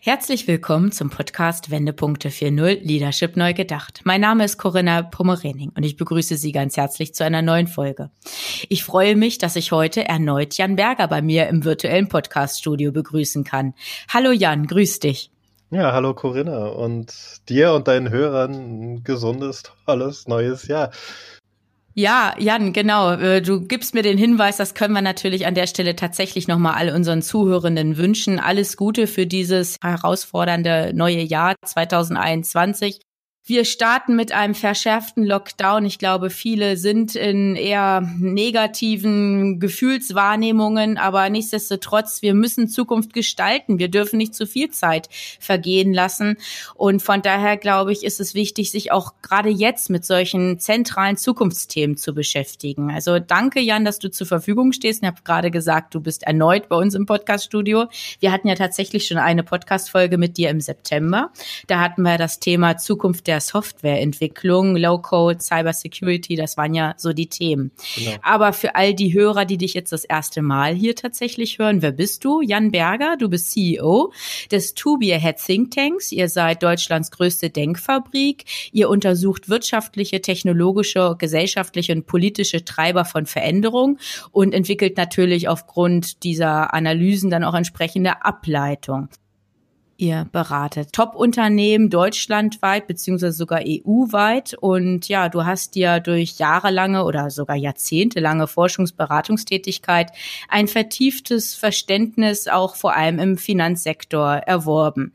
[0.00, 4.02] Herzlich willkommen zum Podcast Wendepunkte 4.0 Leadership neu gedacht.
[4.04, 8.10] Mein Name ist Corinna Pommerening und ich begrüße Sie ganz herzlich zu einer neuen Folge.
[8.68, 13.42] Ich freue mich, dass ich heute erneut Jan Berger bei mir im virtuellen Podcaststudio begrüßen
[13.42, 13.74] kann.
[14.08, 15.32] Hallo Jan, grüß dich.
[15.70, 17.12] Ja, hallo Corinna und
[17.48, 20.92] dir und deinen Hörern ein gesundes, tolles neues Jahr.
[21.98, 23.10] Ja, Jan, genau.
[23.14, 26.74] Äh, du gibst mir den Hinweis, das können wir natürlich an der Stelle tatsächlich nochmal
[26.74, 28.38] all unseren Zuhörenden wünschen.
[28.38, 33.00] Alles Gute für dieses herausfordernde neue Jahr 2021.
[33.48, 35.86] Wir starten mit einem verschärften Lockdown.
[35.86, 43.78] Ich glaube, viele sind in eher negativen Gefühlswahrnehmungen, aber nichtsdestotrotz, wir müssen Zukunft gestalten.
[43.78, 45.08] Wir dürfen nicht zu viel Zeit
[45.40, 46.36] vergehen lassen.
[46.74, 51.16] Und von daher, glaube ich, ist es wichtig, sich auch gerade jetzt mit solchen zentralen
[51.16, 52.90] Zukunftsthemen zu beschäftigen.
[52.90, 55.02] Also danke, Jan, dass du zur Verfügung stehst.
[55.02, 57.86] Ich habe gerade gesagt, du bist erneut bei uns im Podcaststudio.
[58.20, 61.32] Wir hatten ja tatsächlich schon eine Podcastfolge mit dir im September.
[61.66, 67.12] Da hatten wir das Thema Zukunft der der Softwareentwicklung, Low-Code, Cybersecurity, das waren ja so
[67.12, 67.70] die Themen.
[67.94, 68.16] Genau.
[68.22, 71.92] Aber für all die Hörer, die dich jetzt das erste Mal hier tatsächlich hören, wer
[71.92, 72.40] bist du?
[72.40, 74.12] Jan Berger, du bist CEO
[74.50, 76.10] des Tubier Head Think Tanks.
[76.10, 78.44] Ihr seid Deutschlands größte Denkfabrik.
[78.72, 83.98] Ihr untersucht wirtschaftliche, technologische, gesellschaftliche und politische Treiber von Veränderung
[84.32, 89.08] und entwickelt natürlich aufgrund dieser Analysen dann auch entsprechende Ableitung
[89.98, 90.92] ihr beratet.
[90.92, 94.54] Top-Unternehmen deutschlandweit beziehungsweise sogar EU-weit.
[94.54, 100.12] Und ja, du hast dir durch jahrelange oder sogar jahrzehntelange Forschungsberatungstätigkeit
[100.48, 105.12] ein vertieftes Verständnis auch vor allem im Finanzsektor erworben.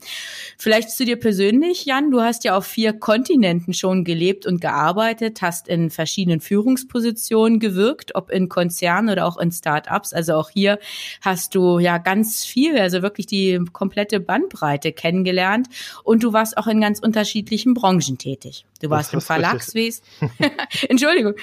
[0.58, 5.42] Vielleicht zu dir persönlich, Jan, du hast ja auf vier Kontinenten schon gelebt und gearbeitet,
[5.42, 10.12] hast in verschiedenen Führungspositionen gewirkt, ob in Konzernen oder auch in Start-ups.
[10.12, 10.78] Also auch hier
[11.22, 15.68] hast du ja ganz viel, also wirklich die komplette Bandbreite Bandbreite kennengelernt
[16.04, 18.66] und du warst auch in ganz unterschiedlichen Branchen tätig.
[18.82, 20.04] Du warst im Verlagswesen.
[20.90, 21.34] Entschuldigung.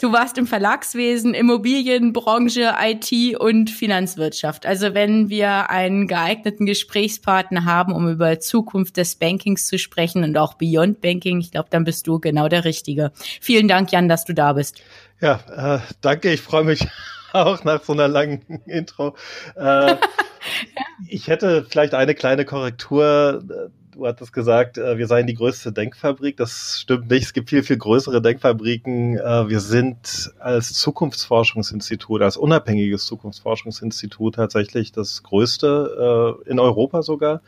[0.00, 4.66] Du warst im Verlagswesen, Immobilienbranche, IT und Finanzwirtschaft.
[4.66, 10.36] Also wenn wir einen geeigneten Gesprächspartner haben, um über Zukunft des Bankings zu sprechen und
[10.36, 13.12] auch Beyond Banking, ich glaube, dann bist du genau der Richtige.
[13.40, 14.82] Vielen Dank, Jan, dass du da bist.
[15.20, 16.32] Ja, äh, danke.
[16.32, 16.86] Ich freue mich
[17.34, 19.16] auch nach so einer langen Intro.
[19.56, 19.96] Äh,
[21.08, 23.70] ich hätte vielleicht eine kleine Korrektur.
[23.94, 26.36] Du hattest gesagt, äh, wir seien die größte Denkfabrik.
[26.36, 27.22] Das stimmt nicht.
[27.22, 29.18] Es gibt viel, viel größere Denkfabriken.
[29.18, 37.40] Äh, wir sind als Zukunftsforschungsinstitut, als unabhängiges Zukunftsforschungsinstitut tatsächlich das größte äh, in Europa sogar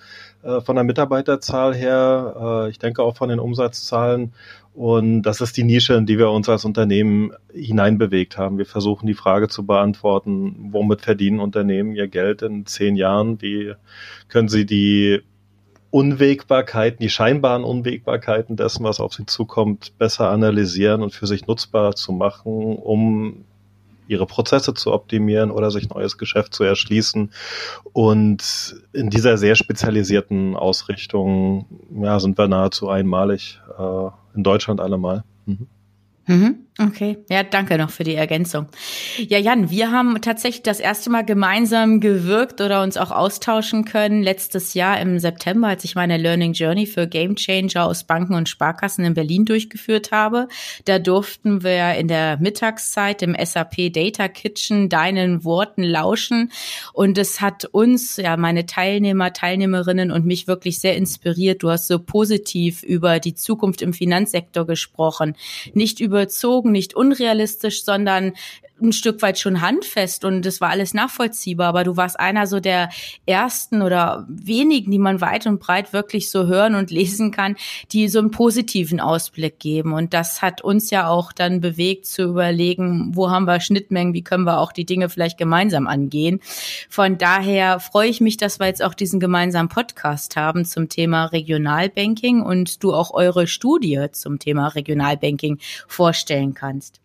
[0.64, 2.68] von der Mitarbeiterzahl her.
[2.70, 4.32] Ich denke auch von den Umsatzzahlen.
[4.74, 8.56] Und das ist die Nische, in die wir uns als Unternehmen hineinbewegt haben.
[8.56, 13.42] Wir versuchen die Frage zu beantworten, womit verdienen Unternehmen ihr Geld in zehn Jahren?
[13.42, 13.72] Wie
[14.28, 15.22] können sie die
[15.96, 21.94] Unwägbarkeiten, die scheinbaren Unwägbarkeiten dessen, was auf sie zukommt, besser analysieren und für sich nutzbar
[21.94, 23.46] zu machen, um
[24.06, 27.30] ihre Prozesse zu optimieren oder sich neues Geschäft zu erschließen.
[27.94, 31.64] Und in dieser sehr spezialisierten Ausrichtung
[32.02, 33.58] ja, sind wir nahezu einmalig.
[33.78, 35.24] Äh, in Deutschland allemal.
[35.46, 35.66] Mhm.
[36.26, 36.65] Mhm.
[36.78, 38.66] Okay, ja, danke noch für die Ergänzung.
[39.16, 44.22] Ja, Jan, wir haben tatsächlich das erste Mal gemeinsam gewirkt oder uns auch austauschen können
[44.22, 48.50] letztes Jahr im September, als ich meine Learning Journey für Game Changer aus Banken und
[48.50, 50.48] Sparkassen in Berlin durchgeführt habe.
[50.84, 56.52] Da durften wir in der Mittagszeit im SAP Data Kitchen deinen Worten lauschen
[56.92, 61.62] und es hat uns, ja, meine Teilnehmer, Teilnehmerinnen und mich wirklich sehr inspiriert.
[61.62, 65.36] Du hast so positiv über die Zukunft im Finanzsektor gesprochen,
[65.72, 68.32] nicht überzogen Augen nicht unrealistisch, sondern
[68.80, 72.60] ein Stück weit schon handfest und das war alles nachvollziehbar, aber du warst einer so
[72.60, 72.90] der
[73.24, 77.56] ersten oder wenigen, die man weit und breit wirklich so hören und lesen kann,
[77.92, 82.22] die so einen positiven Ausblick geben und das hat uns ja auch dann bewegt zu
[82.22, 86.40] überlegen, wo haben wir Schnittmengen, wie können wir auch die Dinge vielleicht gemeinsam angehen.
[86.88, 91.26] Von daher freue ich mich, dass wir jetzt auch diesen gemeinsamen Podcast haben zum Thema
[91.26, 97.00] Regionalbanking und du auch eure Studie zum Thema Regionalbanking vorstellen kannst.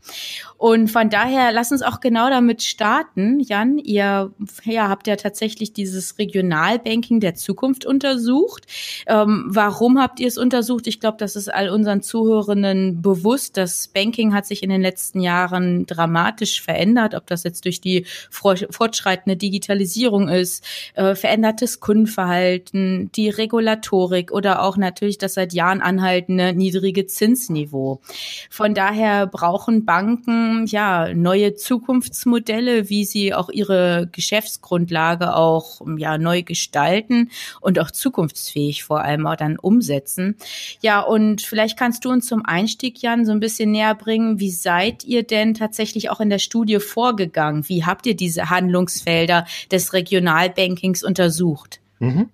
[0.58, 3.40] Und von daher lass uns auch genau damit starten.
[3.40, 8.66] Jan, ihr ja, habt ja tatsächlich dieses Regionalbanking der Zukunft untersucht.
[9.06, 10.88] Ähm, warum habt ihr es untersucht?
[10.88, 13.58] Ich glaube, das ist all unseren Zuhörenden bewusst.
[13.58, 18.08] Das Banking hat sich in den letzten Jahren dramatisch verändert, ob das jetzt durch die
[18.32, 20.66] fortschreitende Digitalisierung ist,
[20.96, 28.02] äh, verändertes Kundenverhalten, die Regulatorik oder auch natürlich das seit Jahren anhaltende niedrige Zinsniveau.
[28.50, 36.44] Von daher brauchen Banken ja neue Zukunftsmodelle, wie sie auch ihre Geschäftsgrundlage auch ja neu
[36.44, 40.38] gestalten und auch zukunftsfähig vor allem auch dann umsetzen.
[40.82, 44.52] Ja, und vielleicht kannst du uns zum Einstieg, Jan, so ein bisschen näher bringen, wie
[44.52, 47.68] seid ihr denn tatsächlich auch in der Studie vorgegangen?
[47.70, 51.80] Wie habt ihr diese Handlungsfelder des Regionalbankings untersucht?
[52.00, 52.30] Mhm.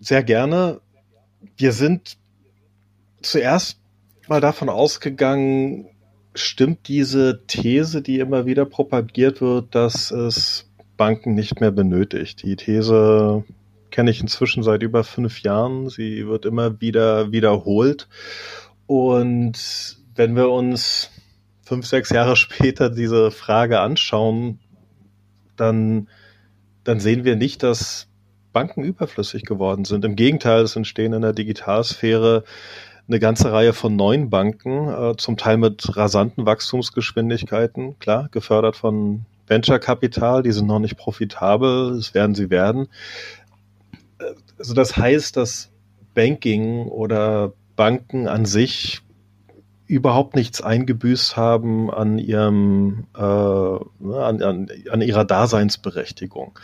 [0.00, 0.80] Sehr gerne.
[1.56, 2.16] Wir sind
[3.22, 3.78] zuerst
[4.28, 5.88] mal davon ausgegangen,
[6.40, 12.42] stimmt diese These, die immer wieder propagiert wird, dass es Banken nicht mehr benötigt.
[12.42, 13.44] Die These
[13.90, 15.88] kenne ich inzwischen seit über fünf Jahren.
[15.88, 18.08] Sie wird immer wieder wiederholt.
[18.86, 21.10] Und wenn wir uns
[21.62, 24.58] fünf, sechs Jahre später diese Frage anschauen,
[25.56, 26.08] dann,
[26.84, 28.08] dann sehen wir nicht, dass
[28.52, 30.04] Banken überflüssig geworden sind.
[30.04, 32.44] Im Gegenteil, es entstehen in der Digitalsphäre
[33.08, 39.24] eine ganze Reihe von neuen Banken, äh, zum Teil mit rasanten Wachstumsgeschwindigkeiten, klar, gefördert von
[39.46, 42.88] Venture-Kapital, die sind noch nicht profitabel, das werden sie werden.
[44.18, 45.70] Äh, also das heißt, dass
[46.14, 49.02] Banking oder Banken an sich
[49.86, 53.84] überhaupt nichts eingebüßt haben an ihrem äh, ne,
[54.18, 56.58] an, an, an ihrer Daseinsberechtigung.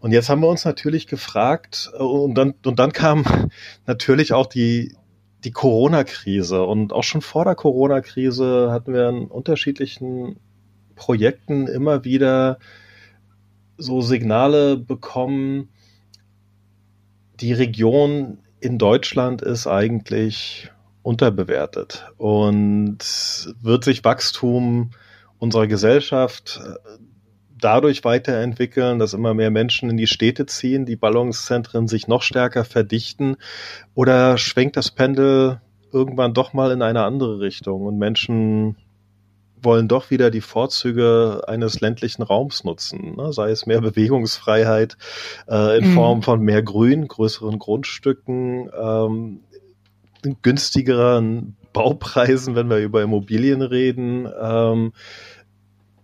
[0.00, 3.24] Und jetzt haben wir uns natürlich gefragt, äh, und dann, und dann kam
[3.86, 4.94] natürlich auch die,
[5.44, 6.62] die Corona-Krise.
[6.62, 10.36] Und auch schon vor der Corona-Krise hatten wir in unterschiedlichen
[10.94, 12.58] Projekten immer wieder
[13.76, 15.68] so Signale bekommen,
[17.40, 20.70] die Region in Deutschland ist eigentlich
[21.02, 22.98] unterbewertet und
[23.60, 24.90] wird sich Wachstum
[25.38, 26.60] unserer Gesellschaft
[27.64, 32.64] dadurch weiterentwickeln, dass immer mehr Menschen in die Städte ziehen, die Ballungszentren sich noch stärker
[32.64, 33.36] verdichten
[33.94, 35.60] oder schwenkt das Pendel
[35.92, 38.76] irgendwann doch mal in eine andere Richtung und Menschen
[39.64, 43.32] wollen doch wieder die Vorzüge eines ländlichen Raums nutzen, ne?
[43.32, 44.96] sei es mehr Bewegungsfreiheit
[45.48, 45.94] äh, in mhm.
[45.94, 49.40] Form von mehr Grün, größeren Grundstücken, ähm,
[50.42, 54.28] günstigeren Baupreisen, wenn wir über Immobilien reden.
[54.40, 54.92] Ähm,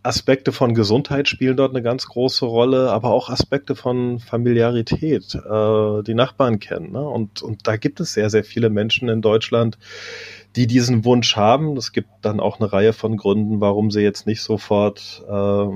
[0.09, 6.03] Aspekte von Gesundheit spielen dort eine ganz große Rolle, aber auch Aspekte von Familiarität, äh,
[6.03, 6.93] die Nachbarn kennen.
[6.93, 7.07] Ne?
[7.07, 9.79] Und, und da gibt es sehr, sehr viele Menschen in Deutschland,
[10.57, 11.77] die diesen Wunsch haben.
[11.77, 15.67] Es gibt dann auch eine Reihe von Gründen, warum sie jetzt nicht sofort äh,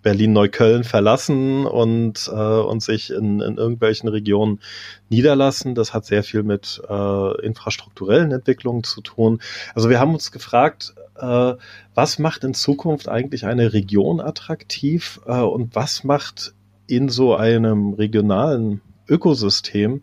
[0.00, 4.60] Berlin-Neukölln verlassen und, äh, und sich in, in irgendwelchen Regionen
[5.10, 5.74] niederlassen.
[5.74, 9.42] Das hat sehr viel mit äh, infrastrukturellen Entwicklungen zu tun.
[9.74, 15.74] Also wir haben uns gefragt, was macht in Zukunft eigentlich eine Region attraktiv äh, und
[15.74, 16.54] was macht
[16.86, 20.02] in so einem regionalen Ökosystem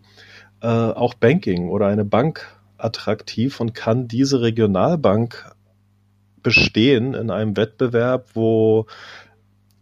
[0.61, 5.51] äh, auch Banking oder eine Bank attraktiv und kann diese Regionalbank
[6.41, 8.85] bestehen in einem Wettbewerb, wo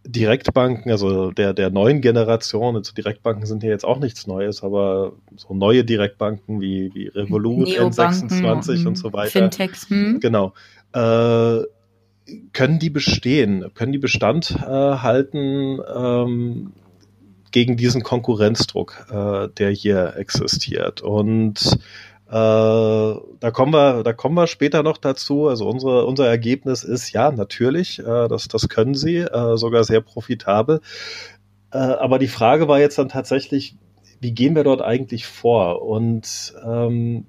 [0.04, 5.12] Direktbanken, also der, der neuen Generation, also Direktbanken sind ja jetzt auch nichts Neues, aber
[5.36, 9.30] so neue Direktbanken wie, wie Revolut, N26 und so weiter.
[9.30, 10.18] Fintechs, hm.
[10.20, 10.54] Genau.
[10.92, 11.62] Äh,
[12.52, 13.72] können die bestehen?
[13.74, 16.72] Können die Bestand äh, halten ähm,
[17.50, 21.00] gegen diesen Konkurrenzdruck, äh, der hier existiert?
[21.02, 21.78] Und
[22.28, 25.48] äh, da kommen wir, da kommen wir später noch dazu.
[25.48, 30.00] Also unsere, unser Ergebnis ist ja natürlich, äh, das, das können sie, äh, sogar sehr
[30.00, 30.80] profitabel.
[31.72, 33.76] Äh, aber die Frage war jetzt dann tatsächlich,
[34.20, 35.82] wie gehen wir dort eigentlich vor?
[35.82, 37.26] Und ähm,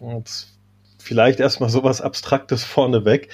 [0.00, 0.58] jetzt
[1.02, 3.28] vielleicht erstmal sowas Abstraktes vorneweg.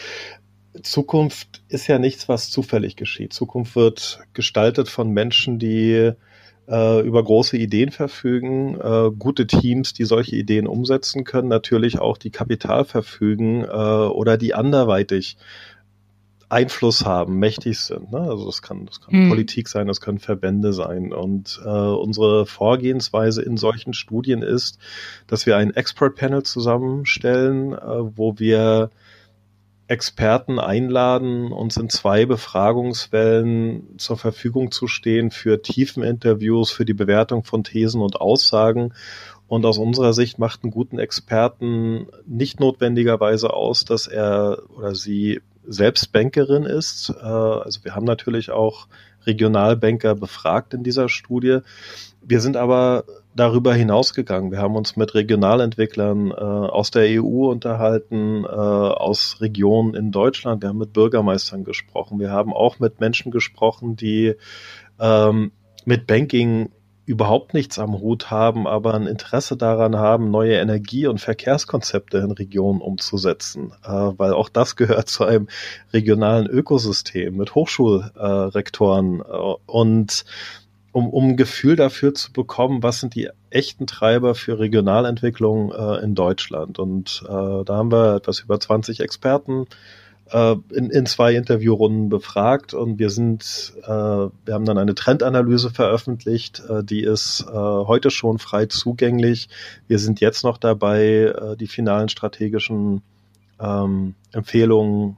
[0.82, 3.32] Zukunft ist ja nichts, was zufällig geschieht.
[3.32, 6.12] Zukunft wird gestaltet von Menschen, die
[6.68, 12.18] äh, über große Ideen verfügen, äh, gute Teams, die solche Ideen umsetzen können, natürlich auch
[12.18, 15.36] die Kapital verfügen äh, oder die anderweitig
[16.48, 18.10] Einfluss haben, mächtig sind.
[18.10, 18.20] Ne?
[18.20, 19.28] Also das kann, das kann mhm.
[19.28, 21.12] Politik sein, das können Verbände sein.
[21.12, 24.78] Und äh, unsere Vorgehensweise in solchen Studien ist,
[25.26, 27.78] dass wir ein Expert Panel zusammenstellen, äh,
[28.16, 28.90] wo wir
[29.88, 37.42] Experten einladen, uns in zwei Befragungswellen zur Verfügung zu stehen für Tiefeninterviews, für die Bewertung
[37.44, 38.92] von Thesen und Aussagen.
[39.46, 45.40] Und aus unserer Sicht macht einen guten Experten nicht notwendigerweise aus, dass er oder sie
[45.68, 47.10] selbst Bankerin ist.
[47.10, 48.88] Äh, also wir haben natürlich auch
[49.26, 51.58] Regionalbanker befragt in dieser Studie.
[52.22, 53.04] Wir sind aber
[53.36, 54.50] darüber hinausgegangen.
[54.50, 60.62] Wir haben uns mit Regionalentwicklern äh, aus der EU unterhalten, äh, aus Regionen in Deutschland.
[60.62, 62.18] Wir haben mit Bürgermeistern gesprochen.
[62.18, 64.34] Wir haben auch mit Menschen gesprochen, die
[64.98, 65.52] ähm,
[65.84, 66.70] mit Banking
[67.08, 72.32] überhaupt nichts am Hut haben, aber ein Interesse daran haben, neue Energie- und Verkehrskonzepte in
[72.32, 75.48] Regionen umzusetzen, äh, weil auch das gehört zu einem
[75.92, 80.26] regionalen Ökosystem mit Hochschulrektoren äh, und
[80.92, 86.02] um, um ein Gefühl dafür zu bekommen, was sind die echten Treiber für Regionalentwicklung äh,
[86.02, 86.78] in Deutschland.
[86.78, 89.66] Und äh, da haben wir etwas über 20 Experten
[90.30, 95.70] äh, in, in zwei Interviewrunden befragt und wir sind, äh, wir haben dann eine Trendanalyse
[95.70, 99.48] veröffentlicht, äh, die ist äh, heute schon frei zugänglich.
[99.86, 103.02] Wir sind jetzt noch dabei, äh, die finalen strategischen
[103.60, 105.16] ähm, Empfehlungen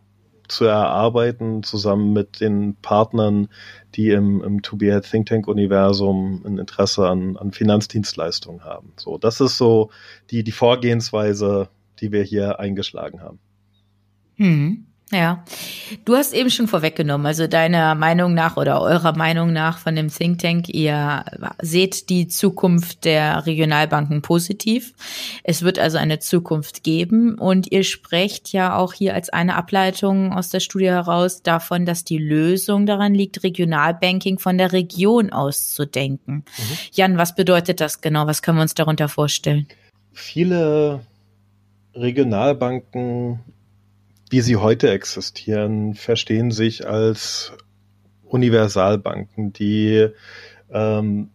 [0.48, 3.48] zu erarbeiten, zusammen mit den Partnern,
[3.94, 8.92] die im, im To Be Think Tank Universum ein Interesse an, an Finanzdienstleistungen haben.
[8.96, 9.90] So, das ist so
[10.30, 11.68] die, die Vorgehensweise,
[12.00, 13.38] die wir hier eingeschlagen haben.
[14.36, 14.86] Hm.
[15.12, 15.44] Ja,
[16.04, 20.08] du hast eben schon vorweggenommen, also deiner Meinung nach oder eurer Meinung nach von dem
[20.08, 21.24] Think Tank, ihr
[21.60, 24.94] seht die Zukunft der Regionalbanken positiv.
[25.42, 30.32] Es wird also eine Zukunft geben und ihr sprecht ja auch hier als eine Ableitung
[30.32, 35.70] aus der Studie heraus davon, dass die Lösung daran liegt, Regionalbanking von der Region aus
[35.70, 36.44] zu denken.
[36.56, 36.78] Mhm.
[36.92, 38.28] Jan, was bedeutet das genau?
[38.28, 39.66] Was können wir uns darunter vorstellen?
[40.12, 41.00] Viele
[41.96, 43.40] Regionalbanken
[44.30, 47.52] wie sie heute existieren, verstehen sich als
[48.24, 50.08] Universalbanken, die
[50.70, 51.30] ähm,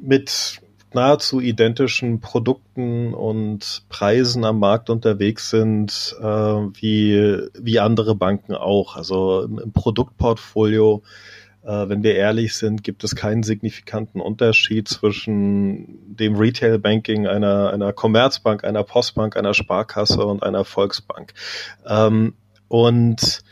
[0.00, 0.60] mit
[0.92, 8.96] nahezu identischen Produkten und Preisen am Markt unterwegs sind, äh, wie, wie andere Banken auch.
[8.96, 11.02] Also im, im Produktportfolio
[11.68, 17.70] äh, wenn wir ehrlich sind, gibt es keinen signifikanten Unterschied zwischen dem Retail Banking einer,
[17.70, 21.34] einer Commerzbank, einer Postbank, einer Sparkasse und einer Volksbank.
[21.86, 22.32] Ähm,
[22.68, 23.42] und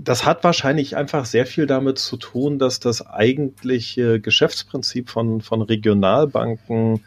[0.00, 5.62] das hat wahrscheinlich einfach sehr viel damit zu tun, dass das eigentliche Geschäftsprinzip von, von
[5.62, 7.04] Regionalbanken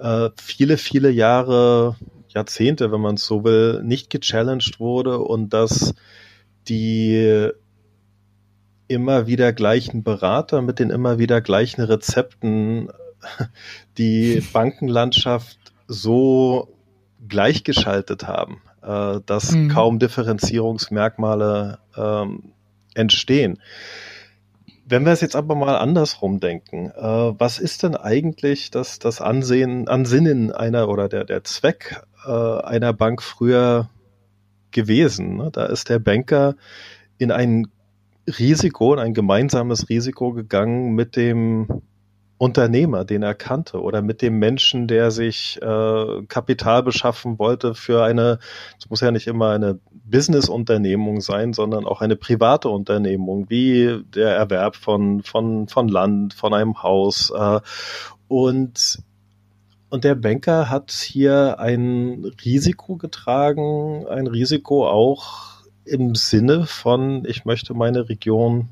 [0.00, 1.94] äh, viele, viele Jahre,
[2.28, 5.94] Jahrzehnte, wenn man es so will, nicht gechallenged wurde und dass
[6.68, 7.52] die
[8.90, 12.88] immer wieder gleichen Berater mit den immer wieder gleichen Rezepten
[13.98, 16.68] die Bankenlandschaft so
[17.26, 19.68] gleichgeschaltet haben, äh, dass mhm.
[19.68, 22.52] kaum Differenzierungsmerkmale ähm,
[22.94, 23.60] entstehen.
[24.86, 29.20] Wenn wir es jetzt aber mal andersrum denken, äh, was ist denn eigentlich das, das
[29.20, 33.88] Ansehen, Ansinnen einer oder der, der Zweck äh, einer Bank früher
[34.72, 35.36] gewesen?
[35.36, 35.50] Ne?
[35.52, 36.56] Da ist der Banker
[37.18, 37.70] in einen
[38.38, 41.66] Risiko, ein gemeinsames Risiko gegangen mit dem
[42.38, 48.02] Unternehmer, den er kannte, oder mit dem Menschen, der sich äh, Kapital beschaffen wollte für
[48.02, 48.38] eine,
[48.78, 54.34] es muss ja nicht immer eine Business-Unternehmung sein, sondern auch eine private Unternehmung, wie der
[54.36, 57.30] Erwerb von, von, von Land, von einem Haus.
[57.30, 57.60] Äh,
[58.28, 59.02] und
[59.90, 67.44] und der Banker hat hier ein Risiko getragen, ein Risiko auch im Sinne von, ich
[67.44, 68.68] möchte meine Region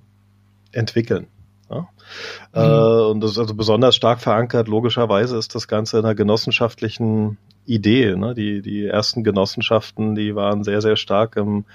[0.72, 1.26] entwickeln.
[1.70, 1.80] Ja?
[1.80, 2.60] Mhm.
[2.60, 7.38] Äh, und das ist also besonders stark verankert, logischerweise ist das Ganze in einer genossenschaftlichen
[7.66, 8.16] Idee.
[8.16, 8.34] Ne?
[8.34, 11.66] Die, die ersten Genossenschaften, die waren sehr, sehr stark im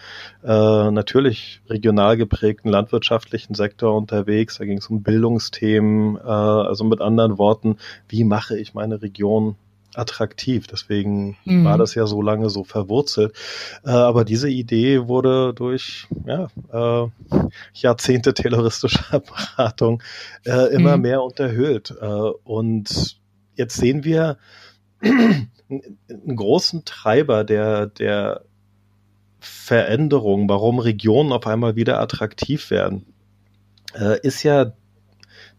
[0.43, 4.57] äh, natürlich regional geprägten landwirtschaftlichen Sektor unterwegs.
[4.57, 7.77] Da ging es um Bildungsthemen, äh, also mit anderen Worten,
[8.09, 9.55] wie mache ich meine Region
[9.95, 10.67] attraktiv.
[10.67, 11.65] Deswegen mhm.
[11.65, 13.33] war das ja so lange so verwurzelt.
[13.85, 17.09] Äh, aber diese Idee wurde durch ja, äh,
[17.73, 19.19] Jahrzehnte terroristischer
[19.55, 20.01] Beratung
[20.45, 21.03] äh, immer mhm.
[21.03, 21.95] mehr unterhöhlt.
[22.01, 23.19] Äh, und
[23.55, 24.37] jetzt sehen wir
[25.01, 28.43] einen großen Treiber der, der
[29.39, 33.05] Veränderung, warum Regionen auf einmal wieder attraktiv werden,
[33.93, 34.71] äh, ist ja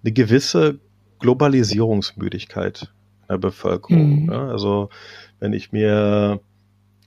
[0.03, 0.81] eine gewisse
[1.19, 2.93] Globalisierungsmüdigkeit
[3.35, 4.23] der Bevölkerung.
[4.23, 4.26] Mhm.
[4.26, 4.38] Ne?
[4.38, 4.88] Also
[5.41, 6.41] wenn ich mir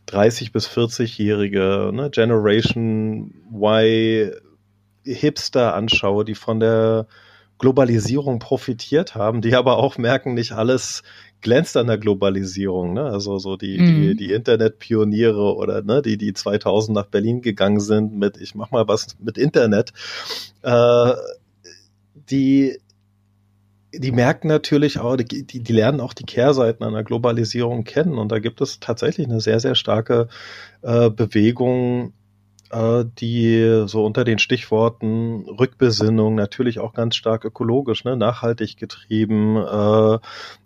[0.07, 4.31] 30 bis 40-jährige ne, Generation Y
[5.03, 7.07] Hipster anschaue, die von der
[7.59, 11.01] Globalisierung profitiert haben, die aber auch merken, nicht alles
[11.41, 12.93] glänzt an der Globalisierung.
[12.93, 13.03] Ne?
[13.03, 13.85] Also so die, mhm.
[13.85, 18.71] die, die Internetpioniere oder ne, die, die 2000 nach Berlin gegangen sind mit, ich mach
[18.71, 19.93] mal was mit Internet,
[20.61, 21.13] äh,
[22.29, 22.79] die
[23.99, 28.17] die merken natürlich auch, die, die lernen auch die Kehrseiten einer Globalisierung kennen.
[28.17, 30.27] Und da gibt es tatsächlich eine sehr, sehr starke
[30.81, 32.13] äh, Bewegung
[32.69, 39.55] äh, die so unter den Stichworten Rückbesinnung, natürlich auch ganz stark ökologisch, ne, nachhaltig getrieben,
[39.55, 40.15] äh,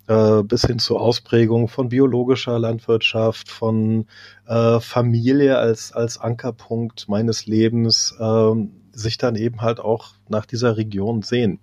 [0.08, 4.08] äh, bis hin zur Ausprägung von biologischer Landwirtschaft, von
[4.48, 8.54] äh, Familie als, als Ankerpunkt meines Lebens, äh,
[8.94, 11.60] sich dann eben halt auch nach dieser Region sehen.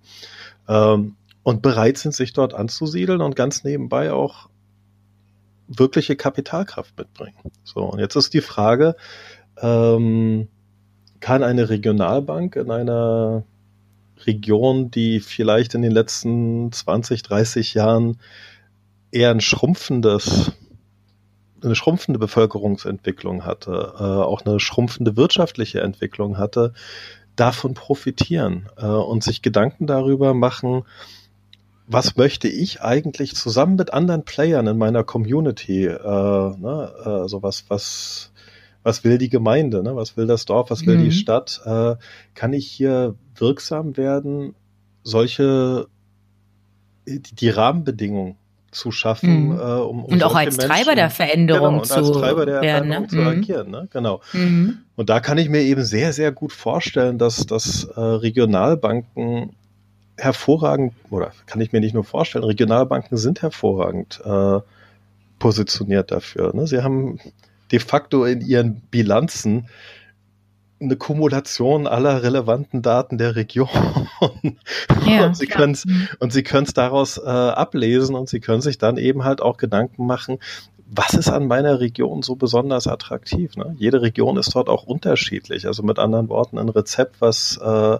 [0.67, 1.15] Ähm,
[1.49, 4.49] und bereit sind, sich dort anzusiedeln und ganz nebenbei auch
[5.67, 7.51] wirkliche Kapitalkraft mitbringen.
[7.63, 8.95] So, und jetzt ist die Frage,
[9.59, 10.47] ähm,
[11.21, 13.45] kann eine Regionalbank in einer
[14.27, 18.19] Region, die vielleicht in den letzten 20, 30 Jahren
[19.09, 20.51] eher ein schrumpfendes,
[21.63, 26.73] eine schrumpfende Bevölkerungsentwicklung hatte, äh, auch eine schrumpfende wirtschaftliche Entwicklung hatte,
[27.35, 30.83] davon profitieren äh, und sich Gedanken darüber machen,
[31.91, 37.41] was möchte ich eigentlich zusammen mit anderen Playern in meiner Community, äh, ne, äh, also
[37.41, 38.31] was, was,
[38.83, 39.95] was will die Gemeinde, ne?
[39.95, 41.05] was will das Dorf, was will mhm.
[41.05, 41.95] die Stadt, äh,
[42.35, 44.53] kann ich hier wirksam werden,
[45.01, 45.87] solche,
[47.07, 48.35] die, die Rahmenbedingungen
[48.69, 49.59] zu schaffen, mhm.
[49.59, 52.61] äh, um, um und auch als Menschen, Treiber der Veränderung genau, zu als Treiber der
[52.61, 53.09] werden, Veränderung ne?
[53.09, 53.27] zu mhm.
[53.27, 53.87] agieren, ne?
[53.91, 54.21] genau.
[54.33, 54.77] Mhm.
[54.95, 59.55] Und da kann ich mir eben sehr, sehr gut vorstellen, dass, dass äh, Regionalbanken
[60.19, 64.59] hervorragend, oder kann ich mir nicht nur vorstellen, Regionalbanken sind hervorragend äh,
[65.39, 66.53] positioniert dafür.
[66.53, 66.67] Ne?
[66.67, 67.19] Sie haben
[67.71, 69.67] de facto in ihren Bilanzen
[70.81, 73.67] eine Kumulation aller relevanten Daten der Region.
[75.05, 75.85] Ja, und sie können es
[76.19, 79.57] und sie können es daraus äh, ablesen und sie können sich dann eben halt auch
[79.57, 80.39] Gedanken machen,
[80.91, 83.55] was ist an meiner Region so besonders attraktiv?
[83.55, 83.75] Ne?
[83.77, 85.67] Jede Region ist dort auch unterschiedlich.
[85.67, 87.97] Also mit anderen Worten, ein Rezept, was äh,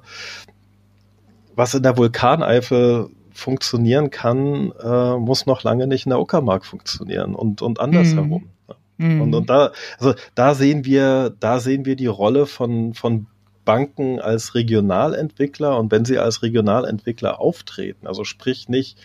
[1.59, 7.35] was in der Vulkaneifel funktionieren kann, äh, muss noch lange nicht in der Uckermark funktionieren
[7.35, 8.49] und, und andersherum.
[8.97, 9.15] Mhm.
[9.15, 9.21] mhm.
[9.21, 13.27] Und, und da, also da sehen wir, da sehen wir die Rolle von, von
[13.65, 18.97] Banken als Regionalentwickler und wenn sie als Regionalentwickler auftreten, also sprich nicht,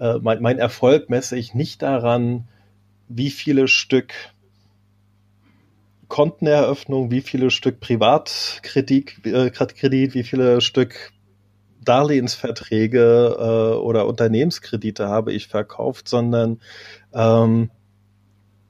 [0.00, 2.48] äh, mein, mein Erfolg messe ich nicht daran,
[3.08, 4.12] wie viele Stück
[6.08, 11.13] Konteneröffnung, wie viele Stück Privatkredit, äh, Kredit, wie viele Stück
[11.84, 16.60] Darlehensverträge äh, oder Unternehmenskredite habe ich verkauft, sondern
[17.12, 17.70] ähm,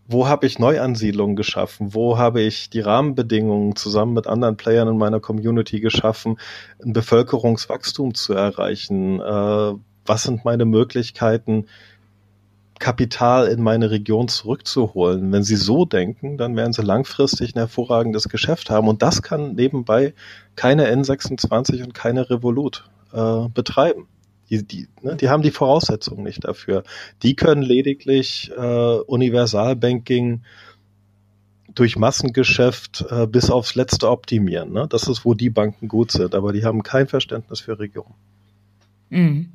[0.07, 1.95] wo habe ich Neuansiedlungen geschaffen?
[1.95, 6.39] Wo habe ich die Rahmenbedingungen zusammen mit anderen Playern in meiner Community geschaffen,
[6.85, 9.21] ein Bevölkerungswachstum zu erreichen?
[9.21, 9.73] Äh,
[10.07, 11.67] was sind meine Möglichkeiten,
[12.79, 15.33] Kapital in meine Region zurückzuholen?
[15.33, 18.89] Wenn Sie so denken, dann werden Sie langfristig ein hervorragendes Geschäft haben.
[18.89, 20.13] Und das kann nebenbei
[20.55, 24.09] keine N26 und keine Revolut äh, betreiben.
[24.51, 26.85] Die, die, ne, die haben die Voraussetzungen nicht dafür.
[27.23, 30.43] Die können lediglich äh, Universalbanking
[31.75, 34.73] durch Massengeschäft äh, bis aufs Letzte optimieren.
[34.73, 34.87] Ne?
[34.89, 38.15] Das ist, wo die Banken gut sind, aber die haben kein Verständnis für Region.
[39.11, 39.53] Mhm.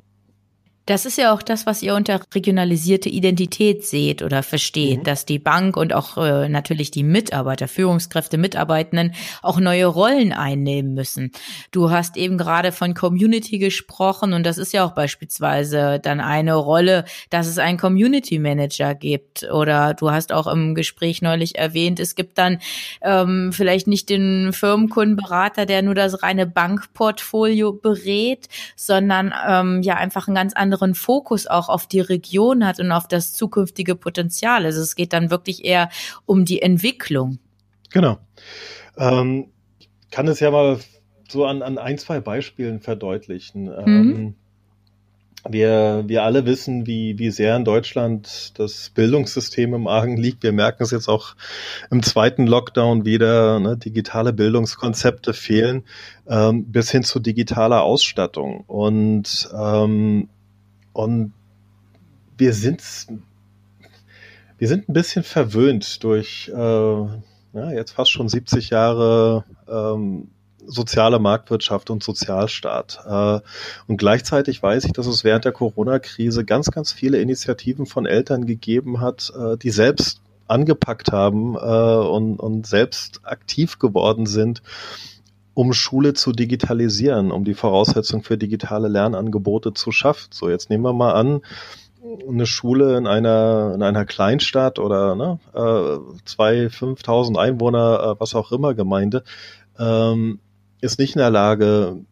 [0.86, 5.04] Das ist ja auch das, was ihr unter regionalisierte Identität seht oder versteht, mhm.
[5.04, 10.94] dass die Bank und auch äh, natürlich die Mitarbeiter, Führungskräfte, Mitarbeitenden auch neue Rollen einnehmen
[10.94, 11.30] müssen.
[11.70, 16.54] Du hast eben gerade von Community gesprochen und das ist ja auch beispielsweise dann eine
[16.54, 22.00] Rolle, dass es einen Community Manager gibt oder du hast auch im Gespräch neulich erwähnt,
[22.00, 22.58] es gibt dann
[23.02, 30.26] ähm, vielleicht nicht den Firmenkundenberater, der nur das reine Bankportfolio berät, sondern ähm, ja einfach
[30.26, 34.64] ein ganz anderes anderen Fokus auch auf die Region hat und auf das zukünftige Potenzial.
[34.64, 35.90] Also es geht dann wirklich eher
[36.26, 37.38] um die Entwicklung.
[37.90, 38.18] Genau.
[38.96, 40.78] Ähm, ich kann es ja mal
[41.28, 43.64] so an, an ein, zwei Beispielen verdeutlichen.
[43.64, 43.86] Mhm.
[43.86, 44.34] Ähm,
[45.48, 50.42] wir, wir alle wissen, wie, wie sehr in Deutschland das Bildungssystem im Argen liegt.
[50.42, 51.34] Wir merken es jetzt auch
[51.90, 53.58] im zweiten Lockdown wieder.
[53.58, 53.78] Ne?
[53.78, 55.84] Digitale Bildungskonzepte fehlen
[56.28, 58.64] ähm, bis hin zu digitaler Ausstattung.
[58.66, 60.28] Und ähm,
[60.92, 61.32] und
[62.36, 62.82] wir sind,
[64.58, 67.06] wir sind ein bisschen verwöhnt durch äh,
[67.52, 70.28] ja, jetzt fast schon 70 Jahre ähm,
[70.66, 73.00] soziale Marktwirtschaft und Sozialstaat.
[73.06, 73.40] Äh,
[73.86, 78.46] und gleichzeitig weiß ich, dass es während der Corona-Krise ganz, ganz viele Initiativen von Eltern
[78.46, 84.62] gegeben hat, äh, die selbst angepackt haben äh, und, und selbst aktiv geworden sind,
[85.54, 90.28] um Schule zu digitalisieren, um die Voraussetzung für digitale Lernangebote zu schaffen.
[90.32, 91.40] So, jetzt nehmen wir mal an,
[92.28, 98.34] eine Schule in einer, in einer Kleinstadt oder ne, äh, zwei, fünftausend Einwohner, äh, was
[98.34, 99.22] auch immer Gemeinde,
[99.78, 100.38] ähm,
[100.80, 102.04] ist nicht in der Lage,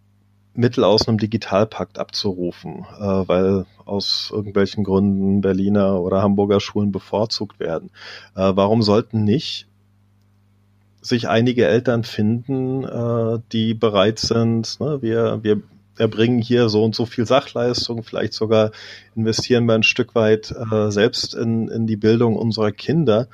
[0.59, 7.61] Mittel aus einem Digitalpakt abzurufen, äh, weil aus irgendwelchen Gründen Berliner oder Hamburger Schulen bevorzugt
[7.61, 7.90] werden.
[8.35, 9.68] Äh, warum sollten nicht
[11.09, 15.62] sich einige Eltern finden, äh, die bereit sind, ne, wir, wir
[15.99, 18.71] erbringen hier so und so viel Sachleistung, vielleicht sogar
[19.16, 23.29] investieren wir ein Stück weit äh, selbst in, in die Bildung unserer Kinder.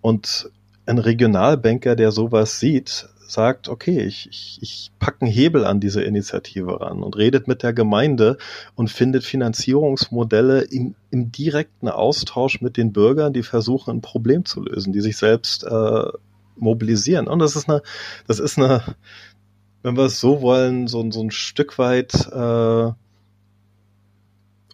[0.00, 0.50] Und
[0.84, 6.02] ein Regionalbanker, der sowas sieht, sagt, okay, ich, ich, ich packe einen Hebel an diese
[6.02, 8.36] Initiative ran und redet mit der Gemeinde
[8.74, 14.60] und findet Finanzierungsmodelle im, im direkten Austausch mit den Bürgern, die versuchen, ein Problem zu
[14.60, 16.04] lösen, die sich selbst äh,
[16.62, 17.28] mobilisieren.
[17.28, 17.82] Und das ist eine,
[18.26, 18.82] das ist eine,
[19.82, 22.92] wenn wir es so wollen, so, so ein Stück weit äh,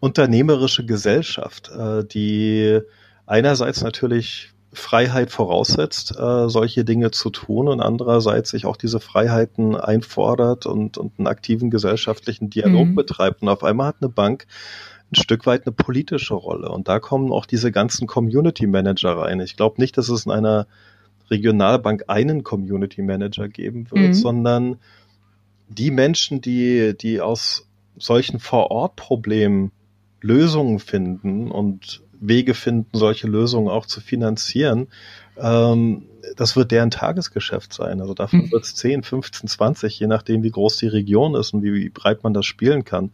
[0.01, 2.81] unternehmerische Gesellschaft, äh, die
[3.27, 9.74] einerseits natürlich Freiheit voraussetzt, äh, solche Dinge zu tun und andererseits sich auch diese Freiheiten
[9.74, 12.94] einfordert und, und einen aktiven gesellschaftlichen Dialog mhm.
[12.94, 13.42] betreibt.
[13.42, 14.46] Und auf einmal hat eine Bank
[15.11, 16.68] ein Stück weit eine politische Rolle.
[16.68, 19.40] Und da kommen auch diese ganzen Community Manager rein.
[19.40, 20.66] Ich glaube nicht, dass es in einer
[21.31, 24.14] Regionalbank einen Community Manager geben wird, mhm.
[24.14, 24.77] sondern
[25.69, 27.67] die Menschen, die, die aus
[27.99, 29.73] solchen Vor-Ort-Problemen
[30.21, 34.88] Lösungen finden und Wege finden, solche Lösungen auch zu finanzieren,
[35.37, 36.03] ähm,
[36.37, 38.01] das wird deren Tagesgeschäft sein.
[38.01, 38.53] Also davon mhm.
[38.53, 41.88] wird es 10, 15, 20, je nachdem, wie groß die Region ist und wie, wie
[41.88, 43.11] breit man das spielen kann,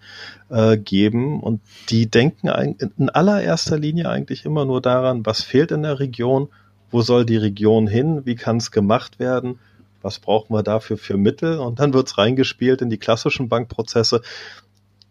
[0.48, 1.40] äh, geben.
[1.40, 6.48] Und die denken in allererster Linie eigentlich immer nur daran, was fehlt in der Region,
[6.94, 9.58] wo soll die Region hin, wie kann es gemacht werden,
[10.00, 14.22] was brauchen wir dafür für Mittel und dann wird es reingespielt in die klassischen Bankprozesse.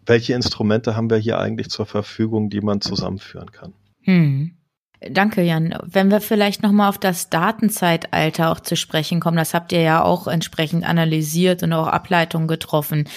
[0.06, 3.74] Welche Instrumente haben wir hier eigentlich zur Verfügung, die man zusammenführen kann?
[4.00, 4.52] Hm.
[5.10, 5.76] Danke, Jan.
[5.84, 10.02] Wenn wir vielleicht nochmal auf das Datenzeitalter auch zu sprechen kommen, das habt ihr ja
[10.02, 13.08] auch entsprechend analysiert und auch Ableitungen getroffen.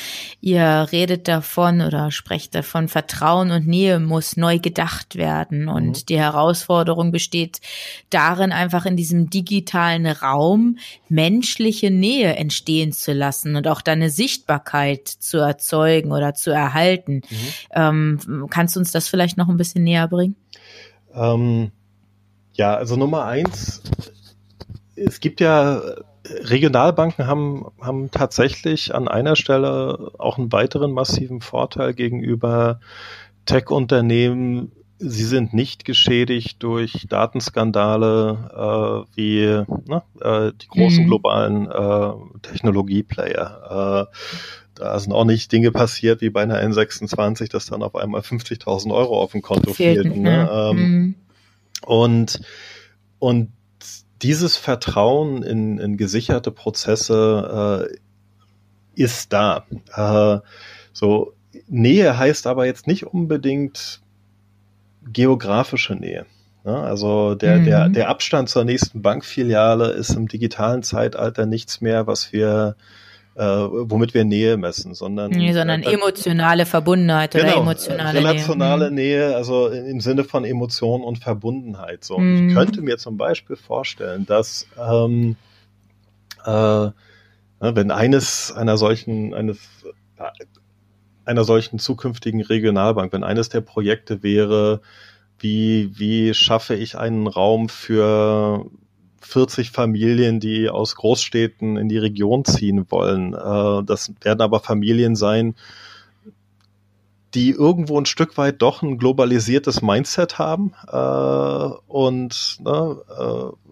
[0.42, 5.70] Ihr redet davon oder sprecht davon, Vertrauen und Nähe muss neu gedacht werden.
[5.70, 6.06] Und mhm.
[6.08, 7.62] die Herausforderung besteht
[8.10, 10.78] darin, einfach in diesem digitalen Raum
[11.10, 17.22] menschliche Nähe entstehen zu lassen und auch deine Sichtbarkeit zu erzeugen oder zu erhalten.
[17.30, 17.38] Mhm.
[17.74, 20.36] Ähm, kannst du uns das vielleicht noch ein bisschen näher bringen?
[21.14, 21.72] Ähm,
[22.58, 23.82] ja, also Nummer eins,
[24.96, 25.82] es gibt ja,
[26.30, 32.80] Regionalbanken haben, haben tatsächlich an einer Stelle auch einen weiteren massiven Vorteil gegenüber
[33.46, 34.72] Tech-Unternehmen.
[35.00, 39.46] Sie sind nicht geschädigt durch Datenskandale äh, wie
[39.90, 41.08] ne, äh, die großen mhm.
[41.08, 44.08] globalen äh, Technologieplayer.
[44.10, 44.16] Äh,
[44.76, 48.94] da sind auch nicht Dinge passiert wie bei einer N26, dass dann auf einmal 50.000
[48.94, 50.22] Euro auf dem Konto fehlten.
[50.22, 50.50] Ne?
[50.52, 51.16] Ähm, mhm.
[51.88, 52.42] Und,
[53.18, 53.54] und
[54.22, 59.66] dieses Vertrauen in, in gesicherte Prozesse äh, ist da.
[59.96, 60.42] Äh,
[60.92, 61.34] so
[61.68, 64.02] Nähe heißt aber jetzt nicht unbedingt
[65.06, 66.26] geografische Nähe.
[66.66, 66.78] Ne?
[66.78, 67.66] Also der, mhm.
[67.66, 72.76] der, der Abstand zur nächsten Bankfiliale ist im digitalen Zeitalter nichts mehr, was wir
[73.38, 78.92] äh, womit wir Nähe messen, sondern nee, sondern äh, emotionale Verbundenheit genau, oder emotionale relationale
[78.92, 79.28] Nähe.
[79.28, 82.04] Nähe, also im Sinne von Emotion und Verbundenheit.
[82.04, 82.50] So, mhm.
[82.50, 85.36] ich könnte mir zum Beispiel vorstellen, dass ähm,
[86.46, 86.90] äh,
[87.60, 89.60] wenn eines einer solchen eines
[91.26, 94.82] einer solchen zukünftigen Regionalbank, wenn eines der Projekte wäre,
[95.40, 98.66] wie, wie schaffe ich einen Raum für
[99.22, 103.34] 40 Familien, die aus Großstädten in die Region ziehen wollen.
[103.34, 105.56] Äh, das werden aber Familien sein,
[107.34, 112.98] die irgendwo ein Stück weit doch ein globalisiertes Mindset haben äh, und ne,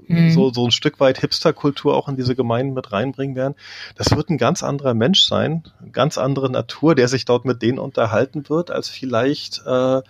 [0.07, 0.31] äh, mhm.
[0.31, 3.55] so, so ein Stück weit Hipsterkultur auch in diese Gemeinden mit reinbringen werden.
[3.95, 7.79] Das wird ein ganz anderer Mensch sein, ganz andere Natur, der sich dort mit denen
[7.79, 10.01] unterhalten wird, als vielleicht äh,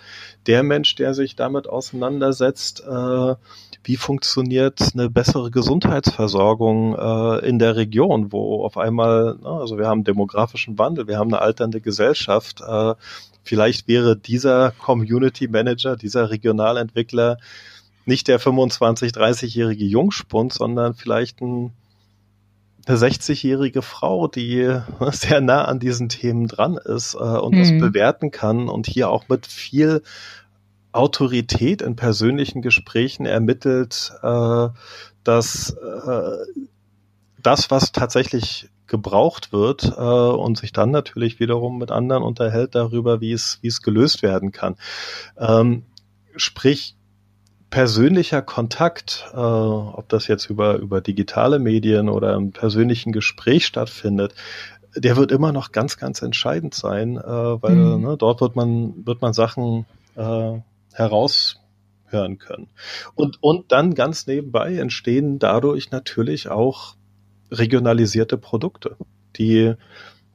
[0.48, 3.36] der Mensch, der sich damit auseinandersetzt, äh,
[3.84, 9.78] wie funktioniert eine bessere Gesundheitsversorgung äh, in der Region, wo auf einmal, na, ne, also
[9.78, 12.62] wir haben demografischen Wandel, wir haben eine alternde Gesellschaft.
[12.62, 12.96] Äh,
[13.44, 17.38] vielleicht wäre dieser Community Manager, dieser Regionalentwickler
[18.06, 21.72] nicht der 25, 30-jährige Jungspund, sondern vielleicht ein
[22.86, 24.80] eine 60-jährige Frau, die
[25.12, 27.60] sehr nah an diesen Themen dran ist äh, und mhm.
[27.60, 30.02] das bewerten kann und hier auch mit viel
[30.92, 34.70] Autorität in persönlichen Gesprächen ermittelt, äh,
[35.24, 36.62] dass äh,
[37.42, 43.20] das, was tatsächlich gebraucht wird äh, und sich dann natürlich wiederum mit anderen unterhält darüber,
[43.20, 44.76] wie es, wie es gelöst werden kann.
[45.38, 45.84] Ähm,
[46.36, 46.96] sprich,
[47.76, 54.34] persönlicher Kontakt, äh, ob das jetzt über, über digitale Medien oder im persönlichen Gespräch stattfindet,
[54.96, 58.02] der wird immer noch ganz, ganz entscheidend sein, äh, weil mhm.
[58.02, 59.86] ne, dort wird man, wird man Sachen
[60.16, 60.54] äh,
[60.94, 62.70] heraushören können.
[63.14, 66.96] Und, und dann ganz nebenbei entstehen dadurch natürlich auch
[67.52, 68.96] regionalisierte Produkte,
[69.36, 69.74] die,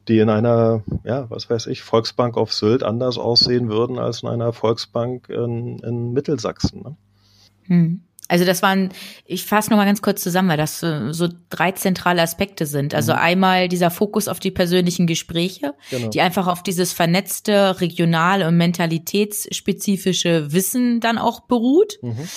[0.08, 4.28] die in einer, ja, was weiß ich, Volksbank auf Sylt anders aussehen würden als in
[4.28, 6.82] einer Volksbank in, in Mittelsachsen.
[6.82, 6.96] Ne?
[7.70, 8.02] Hm.
[8.28, 8.90] Also das waren,
[9.24, 12.94] ich fasse nochmal ganz kurz zusammen, weil das so drei zentrale Aspekte sind.
[12.94, 13.18] Also mhm.
[13.18, 16.10] einmal dieser Fokus auf die persönlichen Gespräche, genau.
[16.10, 21.98] die einfach auf dieses vernetzte, regional- und mentalitätsspezifische Wissen dann auch beruht.
[22.02, 22.28] Mhm.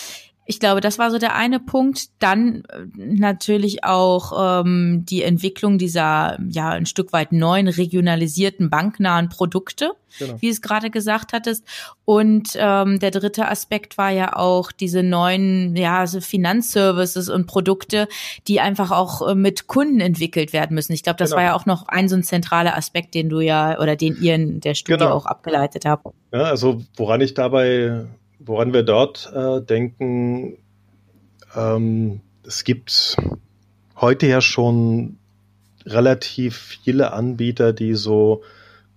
[0.46, 2.10] Ich glaube, das war so der eine Punkt.
[2.20, 9.30] Dann äh, natürlich auch ähm, die Entwicklung dieser ja ein Stück weit neuen regionalisierten banknahen
[9.30, 10.36] Produkte, genau.
[10.42, 11.64] wie es gerade gesagt hattest.
[12.04, 18.10] Und ähm, der dritte Aspekt war ja auch diese neuen ja so Finanzservices und Produkte,
[18.48, 20.92] die einfach auch äh, mit Kunden entwickelt werden müssen.
[20.92, 21.38] Ich glaube, das genau.
[21.38, 24.36] war ja auch noch ein so ein zentraler Aspekt, den du ja oder den ihr
[24.36, 25.14] in der Studie genau.
[25.14, 26.06] auch abgeleitet habt.
[26.34, 28.06] Ja, also woran ich dabei
[28.46, 30.58] woran wir dort äh, denken,
[31.56, 33.18] ähm, es gibt
[33.96, 35.18] heute ja schon
[35.86, 38.42] relativ viele Anbieter, die so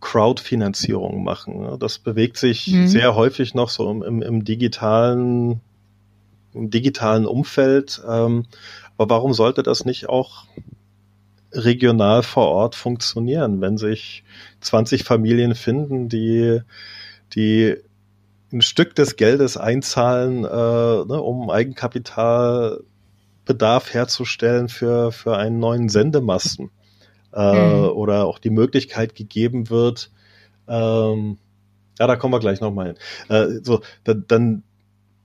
[0.01, 1.79] Crowdfinanzierung machen.
[1.79, 2.87] Das bewegt sich mhm.
[2.87, 5.61] sehr häufig noch so im, im, digitalen,
[6.55, 8.03] im digitalen Umfeld.
[8.09, 8.47] Ähm,
[8.97, 10.45] aber warum sollte das nicht auch
[11.53, 14.25] regional vor Ort funktionieren, wenn sich
[14.61, 16.61] 20 Familien finden, die,
[17.35, 17.77] die
[18.57, 26.71] ein Stück des Geldes einzahlen, äh, ne, um Eigenkapitalbedarf herzustellen für, für einen neuen Sendemasten.
[27.33, 27.89] Äh, mhm.
[27.91, 30.11] Oder auch die Möglichkeit gegeben wird,
[30.69, 31.39] ähm,
[31.99, 32.97] ja, da kommen wir gleich nochmal hin.
[33.29, 34.63] Äh, so, dann, dann,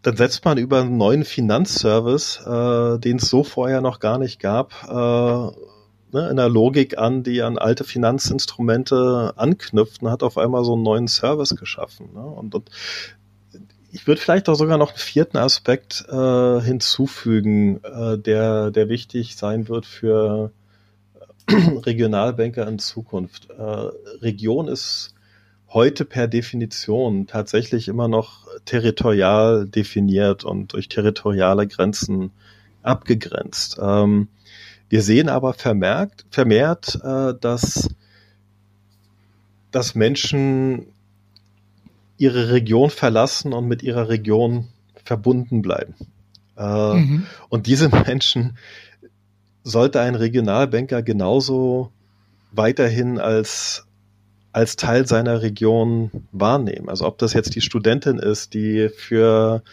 [0.01, 4.39] dann setzt man über einen neuen Finanzservice, äh, den es so vorher noch gar nicht
[4.39, 10.37] gab, äh, ne, in der Logik an, die an alte Finanzinstrumente anknüpft und hat auf
[10.37, 12.13] einmal so einen neuen Service geschaffen.
[12.13, 12.23] Ne?
[12.23, 12.69] Und, und
[13.91, 19.35] ich würde vielleicht auch sogar noch einen vierten Aspekt äh, hinzufügen, äh, der, der wichtig
[19.35, 20.51] sein wird für
[21.47, 21.53] äh,
[21.85, 23.49] Regionalbanker in Zukunft.
[23.49, 23.61] Äh,
[24.21, 25.13] Region ist
[25.69, 32.31] heute per Definition tatsächlich immer noch territorial definiert und durch territoriale Grenzen
[32.83, 33.77] abgegrenzt.
[33.81, 34.27] Ähm,
[34.89, 37.89] wir sehen aber vermerkt, vermehrt, äh, dass,
[39.71, 40.87] dass Menschen
[42.21, 44.67] ihre Region verlassen und mit ihrer Region
[45.03, 45.95] verbunden bleiben.
[46.55, 47.25] Äh, mhm.
[47.49, 48.57] Und diese Menschen
[49.63, 51.91] sollte ein Regionalbanker genauso
[52.51, 53.85] weiterhin als
[54.53, 56.89] als Teil seiner Region wahrnehmen.
[56.89, 59.63] Also ob das jetzt die Studentin ist, die für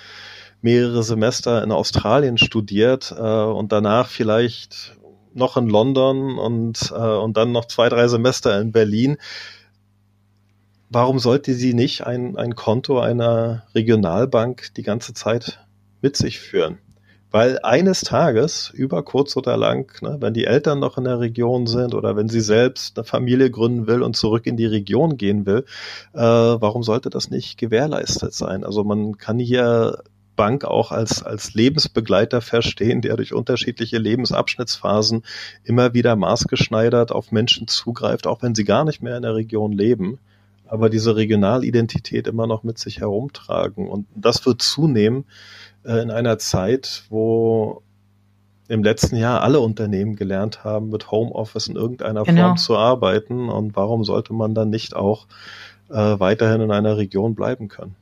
[0.63, 4.97] mehrere Semester in Australien studiert äh, und danach vielleicht
[5.35, 9.17] noch in London und, äh, und dann noch zwei, drei Semester in Berlin.
[10.91, 15.61] Warum sollte sie nicht ein, ein Konto einer Regionalbank die ganze Zeit
[16.01, 16.79] mit sich führen?
[17.31, 21.67] Weil eines Tages, über kurz oder lang, ne, wenn die Eltern noch in der Region
[21.67, 25.45] sind oder wenn sie selbst eine Familie gründen will und zurück in die Region gehen
[25.45, 25.67] will,
[26.15, 28.65] äh, warum sollte das nicht gewährleistet sein?
[28.65, 29.99] Also man kann hier
[30.37, 35.23] Bank auch als, als Lebensbegleiter verstehen, der durch unterschiedliche Lebensabschnittsphasen
[35.65, 39.73] immer wieder maßgeschneidert auf Menschen zugreift, auch wenn sie gar nicht mehr in der Region
[39.73, 40.19] leben,
[40.69, 43.89] aber diese Regionalidentität immer noch mit sich herumtragen.
[43.89, 45.25] Und das wird zunehmen
[45.85, 47.83] äh, in einer Zeit, wo
[48.69, 52.43] im letzten Jahr alle Unternehmen gelernt haben, mit Homeoffice in irgendeiner genau.
[52.43, 53.49] Form zu arbeiten.
[53.49, 55.27] Und warum sollte man dann nicht auch
[55.89, 57.97] äh, weiterhin in einer Region bleiben können?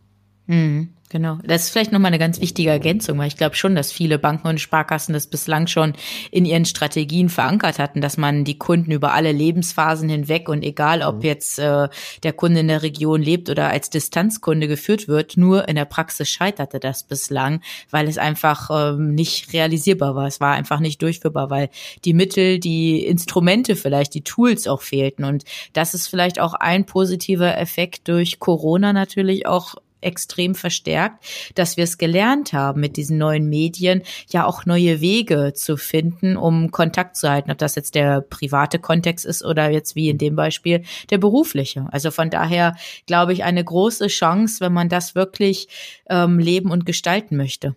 [0.47, 0.91] Mhm.
[1.09, 1.39] Genau.
[1.45, 4.49] Das ist vielleicht nochmal eine ganz wichtige Ergänzung, weil ich glaube schon, dass viele Banken
[4.49, 5.93] und Sparkassen das bislang schon
[6.33, 11.03] in ihren Strategien verankert hatten, dass man die Kunden über alle Lebensphasen hinweg und egal,
[11.03, 11.23] ob mhm.
[11.23, 11.89] jetzt äh,
[12.25, 16.29] der Kunde in der Region lebt oder als Distanzkunde geführt wird, nur in der Praxis
[16.29, 20.27] scheiterte das bislang, weil es einfach ähm, nicht realisierbar war.
[20.27, 21.71] Es war einfach nicht durchführbar, weil
[22.05, 25.25] die Mittel, die Instrumente vielleicht, die Tools auch fehlten.
[25.25, 31.77] Und das ist vielleicht auch ein positiver Effekt durch Corona natürlich auch extrem verstärkt, dass
[31.77, 36.71] wir es gelernt haben, mit diesen neuen Medien ja auch neue Wege zu finden, um
[36.71, 40.37] Kontakt zu halten, ob das jetzt der private Kontext ist oder jetzt wie in dem
[40.37, 41.87] Beispiel der berufliche.
[41.91, 45.69] Also von daher glaube ich eine große Chance, wenn man das wirklich
[46.09, 47.75] ähm, leben und gestalten möchte.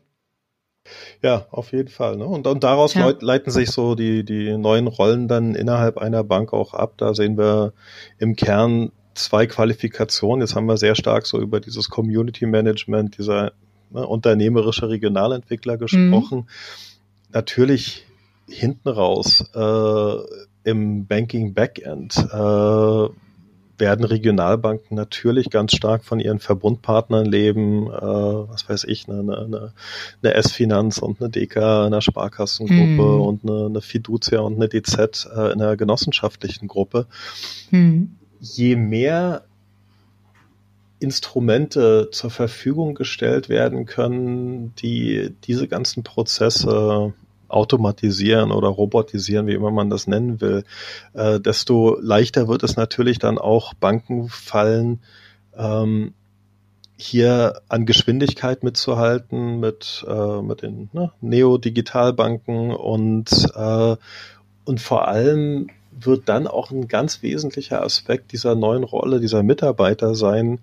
[1.22, 2.18] Ja, auf jeden Fall.
[2.18, 2.26] Ne?
[2.26, 3.14] Und, und daraus ja.
[3.20, 6.94] leiten sich so die, die neuen Rollen dann innerhalb einer Bank auch ab.
[6.98, 7.74] Da sehen wir
[8.18, 10.42] im Kern zwei Qualifikationen.
[10.42, 13.54] Jetzt haben wir sehr stark so über dieses Community Management, dieser
[13.90, 15.80] ne, unternehmerische Regionalentwickler mhm.
[15.80, 16.38] gesprochen.
[16.40, 16.48] Mhm.
[17.32, 18.06] Natürlich
[18.48, 22.18] hinten raus äh, im Banking Backend.
[22.18, 23.10] Äh,
[23.80, 29.74] werden Regionalbanken natürlich ganz stark von ihren Verbundpartnern leben, äh, was weiß ich, eine, eine,
[30.22, 33.22] eine S-Finanz und eine DK in einer Sparkassengruppe mhm.
[33.22, 37.08] und eine, eine Fiducia und eine DZ äh, in einer genossenschaftlichen Gruppe.
[37.72, 38.19] Mhm.
[38.40, 39.44] Je mehr
[41.00, 47.14] Instrumente zur Verfügung gestellt werden können, die diese ganzen Prozesse
[47.48, 50.64] automatisieren oder robotisieren, wie immer man das nennen will,
[51.14, 55.00] äh, desto leichter wird es natürlich dann auch Banken fallen,
[55.58, 56.14] ähm,
[57.02, 63.96] hier an Geschwindigkeit mitzuhalten mit, äh, mit den ne, Neo-Digitalbanken und, äh,
[64.66, 70.16] und vor allem wird dann auch ein ganz wesentlicher Aspekt dieser neuen Rolle, dieser Mitarbeiter
[70.16, 70.60] sein,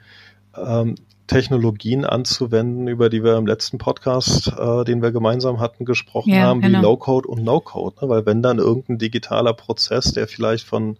[0.56, 6.30] ähm, Technologien anzuwenden, über die wir im letzten Podcast, äh, den wir gemeinsam hatten, gesprochen
[6.30, 6.78] ja, haben, genau.
[6.78, 7.96] wie Low-Code und No-Code.
[8.00, 8.08] Ne?
[8.08, 10.98] Weil wenn dann irgendein digitaler Prozess, der vielleicht von,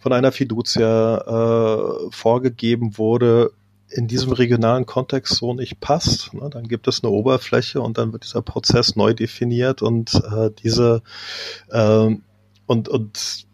[0.00, 3.50] von einer Fiducia äh, vorgegeben wurde,
[3.90, 6.50] in diesem regionalen Kontext so nicht passt, ne?
[6.50, 11.02] dann gibt es eine Oberfläche und dann wird dieser Prozess neu definiert und äh, diese
[11.70, 12.14] äh,
[12.66, 13.47] und, und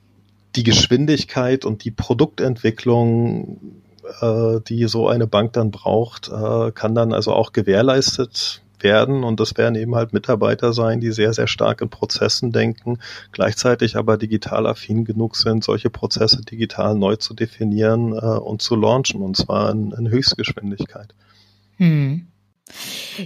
[0.57, 3.83] die Geschwindigkeit und die Produktentwicklung
[4.21, 9.41] äh, die so eine Bank dann braucht, äh, kann dann also auch gewährleistet werden und
[9.41, 12.99] das werden eben halt Mitarbeiter sein, die sehr, sehr stark in Prozessen denken,
[13.33, 18.77] gleichzeitig aber digital affin genug sind, solche Prozesse digital neu zu definieren äh, und zu
[18.77, 21.15] launchen und zwar in, in Höchstgeschwindigkeit.
[21.79, 22.27] Hm.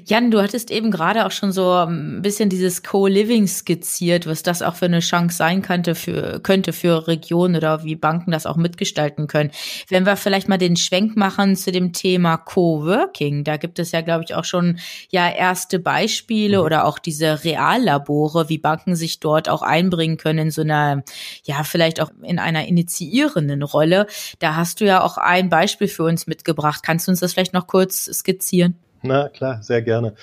[0.04, 4.62] Jan, du hattest eben gerade auch schon so ein bisschen dieses Co-Living skizziert, was das
[4.62, 8.56] auch für eine Chance sein könnte für, könnte für Regionen oder wie Banken das auch
[8.56, 9.52] mitgestalten können.
[9.88, 14.00] Wenn wir vielleicht mal den Schwenk machen zu dem Thema Co-Working, da gibt es ja,
[14.00, 16.64] glaube ich, auch schon ja erste Beispiele mhm.
[16.64, 21.04] oder auch diese Reallabore, wie Banken sich dort auch einbringen können in so einer,
[21.44, 24.08] ja, vielleicht auch in einer initiierenden Rolle.
[24.40, 26.82] Da hast du ja auch ein Beispiel für uns mitgebracht.
[26.82, 28.76] Kannst du uns das vielleicht noch kurz skizzieren?
[29.02, 30.14] Na klar, sehr gerne.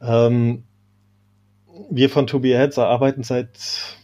[0.00, 0.64] Ähm,
[1.90, 3.96] wir von To Be Aheads arbeiten seit,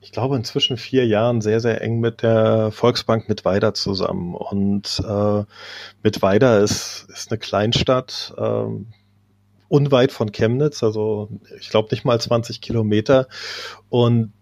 [0.00, 4.34] ich glaube, inzwischen vier Jahren sehr, sehr eng mit der Volksbank Mittweida zusammen.
[4.34, 5.44] Und äh,
[6.02, 8.66] Mittweida ist, ist eine Kleinstadt, äh,
[9.68, 13.28] unweit von Chemnitz, also ich glaube nicht mal 20 Kilometer.
[13.88, 14.32] Und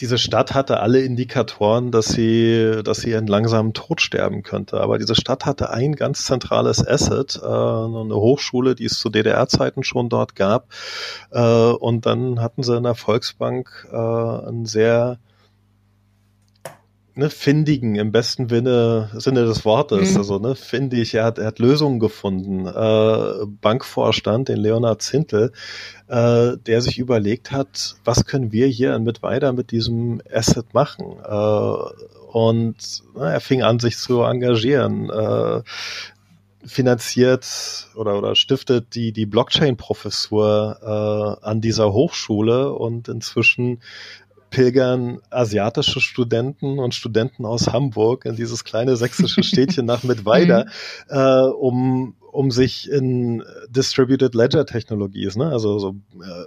[0.00, 4.80] diese Stadt hatte alle Indikatoren, dass sie, dass sie einen langsamen Tod sterben könnte.
[4.80, 9.84] Aber diese Stadt hatte ein ganz zentrales Asset, äh, eine Hochschule, die es zu DDR-Zeiten
[9.84, 10.68] schon dort gab.
[11.30, 15.18] Äh, und dann hatten sie in der Volksbank äh, einen sehr
[17.14, 20.12] ne, findigen im besten Sinne, Sinne des Wortes.
[20.12, 20.16] Mhm.
[20.16, 22.66] Also ne, findig, er hat, er hat Lösungen gefunden.
[22.66, 25.52] Äh, Bankvorstand, den Leonard Zintel,
[26.08, 31.16] äh, der sich überlegt hat, was können wir hier mit weiter mit diesem Asset machen?
[31.24, 35.10] Äh, und na, er fing an, sich zu engagieren.
[35.10, 35.62] Äh,
[36.66, 40.78] finanziert oder, oder stiftet die, die Blockchain-Professur
[41.42, 43.82] äh, an dieser Hochschule und inzwischen
[44.54, 50.66] pilgern asiatische Studenten und Studenten aus Hamburg in dieses kleine sächsische Städtchen nach Mittweida,
[51.10, 51.16] mhm.
[51.16, 55.96] äh, um, um sich in Distributed Ledger Technologies, ne, also so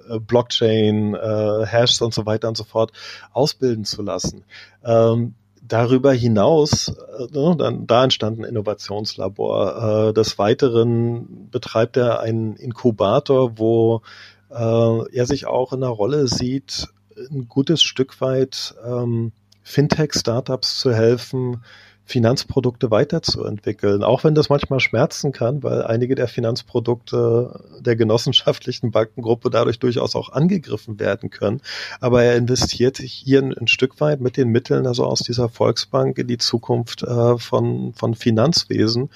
[0.10, 2.94] äh, Blockchain, äh, Hashs und so weiter und so fort
[3.34, 4.46] ausbilden zu lassen.
[4.86, 10.10] Ähm, darüber hinaus, äh, ne, dann, da entstand ein Innovationslabor.
[10.10, 14.02] Äh, des Weiteren betreibt er einen Inkubator, wo
[14.50, 16.88] äh, er sich auch in der Rolle sieht,
[17.32, 19.32] ein gutes Stück weit ähm,
[19.64, 21.64] Fintech-Startups zu helfen,
[22.08, 29.50] Finanzprodukte weiterzuentwickeln, auch wenn das manchmal schmerzen kann, weil einige der Finanzprodukte der genossenschaftlichen Bankengruppe
[29.50, 31.62] dadurch durchaus auch angegriffen werden können.
[32.00, 36.18] Aber er investiert hier ein, ein Stück weit mit den Mitteln also aus dieser Volksbank
[36.18, 39.10] in die Zukunft äh, von, von Finanzwesen.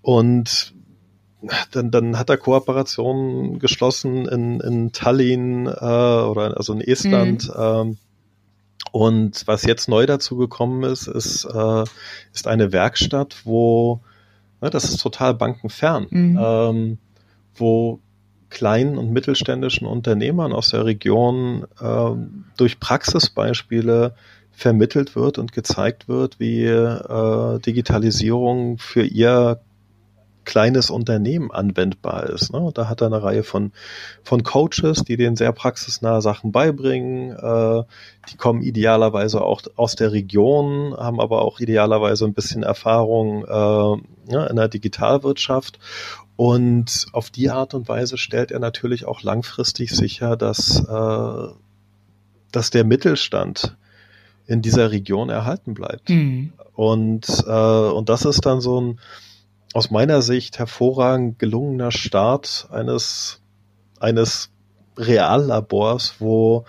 [0.00, 0.72] Und
[1.70, 7.48] dann, dann hat er Kooperationen geschlossen in, in Tallinn äh, oder also in Estland.
[7.48, 7.54] Mhm.
[7.58, 7.96] Ähm,
[8.92, 11.84] und was jetzt neu dazu gekommen ist, ist, äh,
[12.32, 14.00] ist eine Werkstatt, wo,
[14.60, 16.38] ne, das ist total bankenfern, mhm.
[16.40, 16.98] ähm,
[17.54, 18.00] wo
[18.48, 22.10] kleinen und mittelständischen Unternehmern aus der Region äh,
[22.56, 24.14] durch Praxisbeispiele
[24.50, 29.60] vermittelt wird und gezeigt wird, wie äh, Digitalisierung für ihr
[30.44, 32.52] kleines Unternehmen anwendbar ist.
[32.52, 32.70] Ne?
[32.74, 33.72] Da hat er eine Reihe von,
[34.22, 37.32] von Coaches, die den sehr praxisnahe Sachen beibringen.
[37.36, 37.84] Äh,
[38.30, 44.32] die kommen idealerweise auch aus der Region, haben aber auch idealerweise ein bisschen Erfahrung äh,
[44.32, 45.78] ja, in der Digitalwirtschaft.
[46.36, 51.54] Und auf die Art und Weise stellt er natürlich auch langfristig sicher, dass, äh,
[52.50, 53.76] dass der Mittelstand
[54.46, 56.08] in dieser Region erhalten bleibt.
[56.08, 56.54] Mhm.
[56.74, 59.00] Und, äh, und das ist dann so ein
[59.72, 63.40] aus meiner Sicht hervorragend gelungener Start eines,
[64.00, 64.50] eines
[64.96, 66.64] Reallabors, wo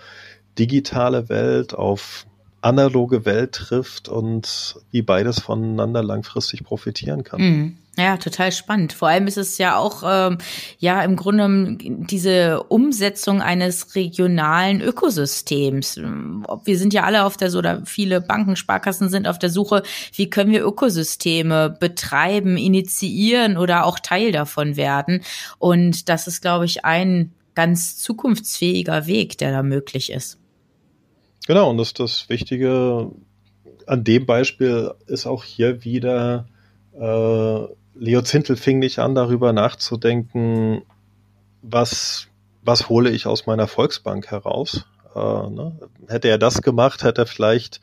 [0.58, 2.26] digitale Welt auf
[2.60, 7.40] analoge Welt trifft und wie beides voneinander langfristig profitieren kann.
[7.40, 7.78] Mhm.
[7.98, 8.94] Ja, total spannend.
[8.94, 10.38] Vor allem ist es ja auch ähm,
[10.78, 16.00] ja im Grunde diese Umsetzung eines regionalen Ökosystems.
[16.64, 19.82] Wir sind ja alle auf der oder viele Banken, Sparkassen sind auf der Suche,
[20.14, 25.20] wie können wir Ökosysteme betreiben, initiieren oder auch Teil davon werden.
[25.58, 30.38] Und das ist, glaube ich, ein ganz zukunftsfähiger Weg, der da möglich ist.
[31.46, 33.10] Genau, und das, das Wichtige
[33.86, 36.46] an dem Beispiel ist auch hier wieder,
[36.94, 40.82] äh, Leo Zintel fing nicht an, darüber nachzudenken,
[41.62, 42.28] was,
[42.62, 44.86] was hole ich aus meiner Volksbank heraus.
[45.14, 45.78] Äh, ne?
[46.08, 47.80] Hätte er das gemacht, hätte er vielleicht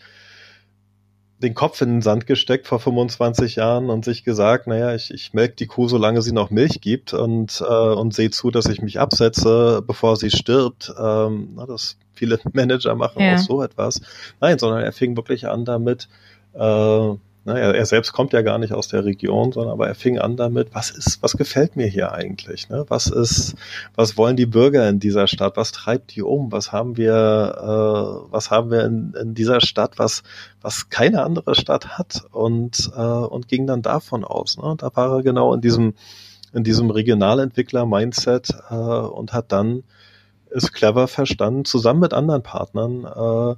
[1.42, 5.34] den Kopf in den Sand gesteckt vor 25 Jahren und sich gesagt, naja, ich, ich
[5.34, 8.82] melke die Kuh, solange sie noch Milch gibt und, äh, und sehe zu, dass ich
[8.82, 10.94] mich absetze, bevor sie stirbt.
[11.00, 13.36] Ähm, na, das viele Manager machen ja.
[13.36, 14.02] auch so etwas.
[14.42, 16.10] Nein, sondern er fing wirklich an damit,
[16.54, 17.14] äh,
[17.46, 20.36] naja, er selbst kommt ja gar nicht aus der Region, sondern aber er fing an
[20.36, 22.70] damit, was ist, was gefällt mir hier eigentlich?
[22.70, 22.86] Ne?
[22.90, 23.56] Was ist,
[23.96, 25.56] was wollen die Bürger in dieser Stadt?
[25.56, 26.52] Was treibt die um?
[26.52, 30.24] Was haben wir, äh, was haben wir in, in dieser Stadt, was,
[30.62, 32.26] was keine andere Stadt hat?
[32.32, 34.58] Und, äh, und ging dann davon aus.
[34.58, 34.76] Ne?
[34.78, 35.94] Da war er genau in diesem,
[36.54, 39.84] in diesem Regionalentwickler-Mindset äh, und hat dann
[40.52, 43.56] es clever verstanden, zusammen mit anderen Partnern äh,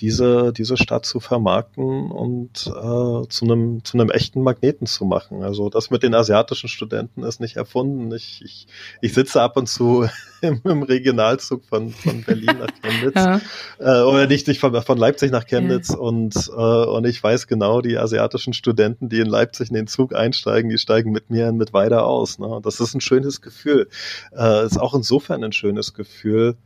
[0.00, 5.42] diese, diese Stadt zu vermarkten und äh, zu einem zu einem echten Magneten zu machen.
[5.42, 8.12] Also das mit den asiatischen Studenten ist nicht erfunden.
[8.12, 8.66] Ich, ich,
[9.00, 10.08] ich sitze ab und zu
[10.40, 13.40] im, im Regionalzug von, von Berlin nach Chemnitz ja.
[13.78, 15.96] äh, oder nicht, nicht von, von Leipzig nach Chemnitz ja.
[15.96, 20.14] und, äh, und ich weiß genau, die asiatischen Studenten, die in Leipzig in den Zug
[20.14, 22.40] einsteigen, die steigen mit mir mit weiter aus.
[22.40, 22.46] Ne?
[22.46, 23.88] Und das ist ein schönes Gefühl.
[24.36, 26.56] Äh, ist auch insofern ein schönes Gefühl,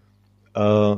[0.55, 0.97] äh,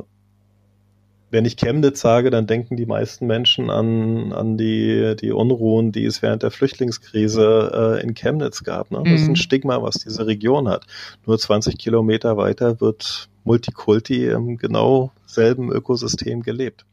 [1.31, 6.05] wenn ich Chemnitz sage, dann denken die meisten Menschen an, an die, die Unruhen, die
[6.05, 8.91] es während der Flüchtlingskrise äh, in Chemnitz gab.
[8.91, 9.01] Ne?
[9.03, 9.35] Das ist ein mhm.
[9.37, 10.85] Stigma, was diese Region hat.
[11.25, 16.85] Nur 20 Kilometer weiter wird Multikulti im genau selben Ökosystem gelebt.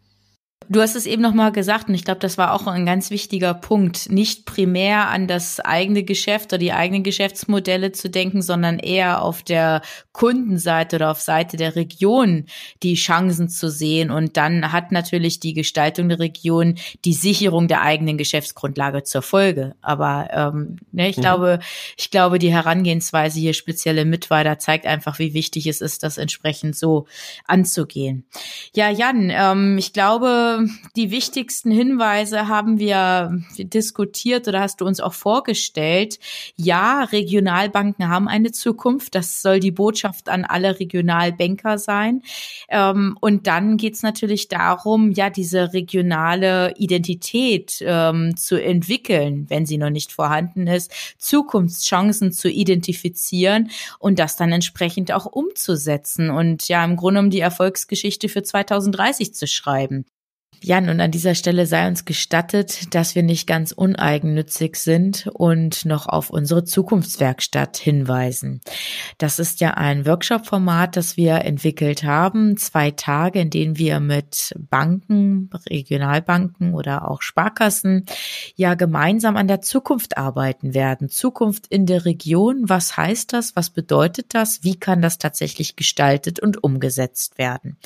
[0.70, 3.10] Du hast es eben noch mal gesagt und ich glaube, das war auch ein ganz
[3.10, 8.78] wichtiger Punkt, nicht primär an das eigene Geschäft oder die eigenen Geschäftsmodelle zu denken, sondern
[8.78, 9.80] eher auf der
[10.12, 12.44] Kundenseite oder auf Seite der Region
[12.82, 17.80] die Chancen zu sehen und dann hat natürlich die Gestaltung der Region die Sicherung der
[17.80, 19.74] eigenen Geschäftsgrundlage zur Folge.
[19.80, 21.22] Aber ähm, ne, ich mhm.
[21.22, 21.58] glaube,
[21.96, 26.76] ich glaube, die Herangehensweise hier spezielle Mitweiter zeigt einfach, wie wichtig es ist, das entsprechend
[26.76, 27.06] so
[27.46, 28.26] anzugehen.
[28.74, 30.47] Ja, Jan, ähm, ich glaube
[30.96, 36.18] die wichtigsten Hinweise haben wir diskutiert oder hast du uns auch vorgestellt.
[36.56, 39.14] Ja, Regionalbanken haben eine Zukunft.
[39.14, 42.22] Das soll die Botschaft an alle Regionalbanker sein.
[42.68, 49.66] Ähm, und dann geht es natürlich darum, ja, diese regionale Identität ähm, zu entwickeln, wenn
[49.66, 56.68] sie noch nicht vorhanden ist, Zukunftschancen zu identifizieren und das dann entsprechend auch umzusetzen und
[56.68, 60.04] ja, im Grunde um die Erfolgsgeschichte für 2030 zu schreiben.
[60.60, 65.84] Jan, und an dieser Stelle sei uns gestattet, dass wir nicht ganz uneigennützig sind und
[65.84, 68.60] noch auf unsere Zukunftswerkstatt hinweisen.
[69.18, 72.56] Das ist ja ein Workshop-Format, das wir entwickelt haben.
[72.56, 78.06] Zwei Tage, in denen wir mit Banken, Regionalbanken oder auch Sparkassen
[78.56, 81.08] ja gemeinsam an der Zukunft arbeiten werden.
[81.08, 82.68] Zukunft in der Region.
[82.68, 83.54] Was heißt das?
[83.54, 84.64] Was bedeutet das?
[84.64, 87.76] Wie kann das tatsächlich gestaltet und umgesetzt werden?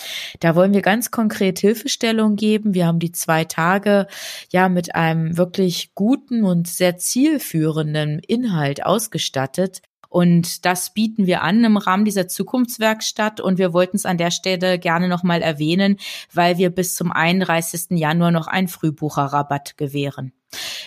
[0.40, 2.74] Da wollen wir ganz konkret Hilfestellung geben gegeben.
[2.74, 4.06] Wir haben die zwei Tage
[4.50, 9.82] ja mit einem wirklich guten und sehr zielführenden Inhalt ausgestattet.
[10.08, 13.40] Und das bieten wir an im Rahmen dieser Zukunftswerkstatt.
[13.40, 15.96] Und wir wollten es an der Stelle gerne nochmal erwähnen,
[16.32, 17.98] weil wir bis zum 31.
[17.98, 20.32] Januar noch einen Frühbucherrabatt gewähren.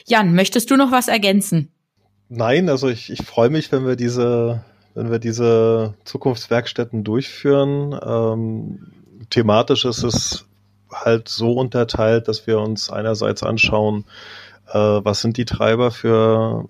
[0.05, 1.71] Jan, möchtest du noch was ergänzen?
[2.29, 4.63] Nein, also ich, ich freue mich, wenn wir diese,
[4.93, 7.99] wenn wir diese Zukunftswerkstätten durchführen.
[8.05, 8.91] Ähm,
[9.31, 10.45] thematisch ist es
[10.91, 14.05] halt so unterteilt, dass wir uns einerseits anschauen,
[14.67, 16.67] äh, was sind die Treiber für,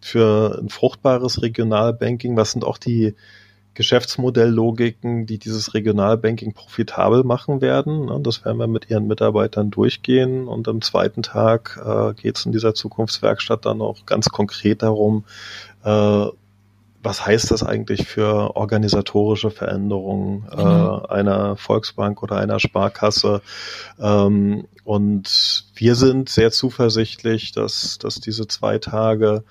[0.00, 3.14] für ein fruchtbares Regionalbanking, was sind auch die
[3.78, 8.06] Geschäftsmodelllogiken, die dieses Regionalbanking profitabel machen werden.
[8.06, 8.18] Ne?
[8.22, 10.48] Das werden wir mit ihren Mitarbeitern durchgehen.
[10.48, 15.24] Und am zweiten Tag äh, geht es in dieser Zukunftswerkstatt dann auch ganz konkret darum,
[15.84, 16.26] äh,
[17.02, 21.06] was heißt das eigentlich für organisatorische Veränderungen äh, mhm.
[21.08, 23.40] einer Volksbank oder einer Sparkasse?
[24.00, 29.44] Ähm, und wir sind sehr zuversichtlich, dass, dass diese zwei Tage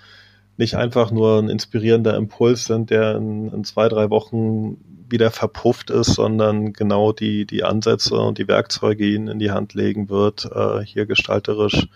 [0.58, 4.78] nicht einfach nur ein inspirierender Impuls sind, der in, in zwei, drei Wochen
[5.10, 9.74] wieder verpufft ist, sondern genau die, die Ansätze und die Werkzeuge ihnen in die Hand
[9.74, 11.88] legen wird, äh, hier gestalterisch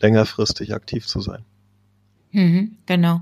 [0.00, 1.44] längerfristig aktiv zu sein.
[2.32, 3.20] Mhm, genau.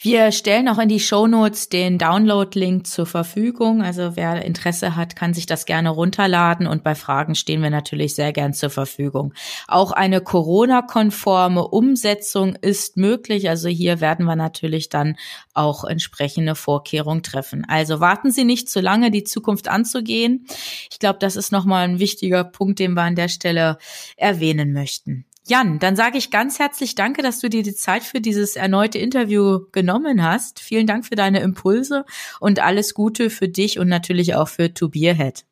[0.00, 3.82] Wir stellen auch in die Show Notes den Download-Link zur Verfügung.
[3.82, 8.14] Also wer Interesse hat, kann sich das gerne runterladen und bei Fragen stehen wir natürlich
[8.14, 9.34] sehr gern zur Verfügung.
[9.66, 13.48] Auch eine Corona-konforme Umsetzung ist möglich.
[13.48, 15.16] Also hier werden wir natürlich dann
[15.52, 17.64] auch entsprechende Vorkehrungen treffen.
[17.68, 20.46] Also warten Sie nicht zu lange, die Zukunft anzugehen.
[20.92, 23.78] Ich glaube, das ist nochmal ein wichtiger Punkt, den wir an der Stelle
[24.16, 25.24] erwähnen möchten.
[25.48, 28.98] Jan, dann sage ich ganz herzlich Danke, dass du dir die Zeit für dieses erneute
[28.98, 30.58] Interview genommen hast.
[30.58, 32.04] Vielen Dank für deine Impulse
[32.40, 35.44] und alles Gute für dich und natürlich auch für To Beerhead.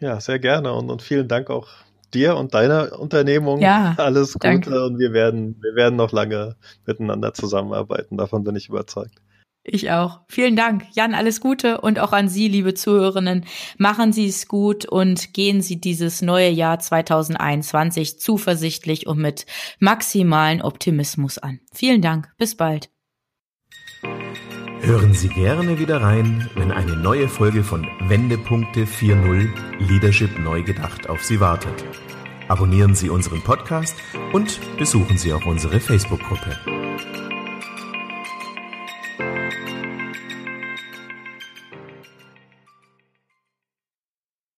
[0.00, 1.68] Ja, sehr gerne und, und vielen Dank auch
[2.12, 3.60] dir und deiner Unternehmung.
[3.60, 4.84] Ja, alles Gute danke.
[4.84, 8.18] und wir werden, wir werden noch lange miteinander zusammenarbeiten.
[8.18, 9.14] Davon bin ich überzeugt.
[9.70, 10.20] Ich auch.
[10.28, 10.84] Vielen Dank.
[10.92, 13.44] Jan, alles Gute und auch an Sie, liebe Zuhörerinnen.
[13.76, 19.46] Machen Sie es gut und gehen Sie dieses neue Jahr 2021 zuversichtlich und mit
[19.78, 21.60] maximalen Optimismus an.
[21.72, 22.30] Vielen Dank.
[22.38, 22.90] Bis bald.
[24.80, 29.50] Hören Sie gerne wieder rein, wenn eine neue Folge von Wendepunkte 4.0
[29.80, 31.84] Leadership neu gedacht auf Sie wartet.
[32.48, 33.96] Abonnieren Sie unseren Podcast
[34.32, 36.56] und besuchen Sie auch unsere Facebook-Gruppe.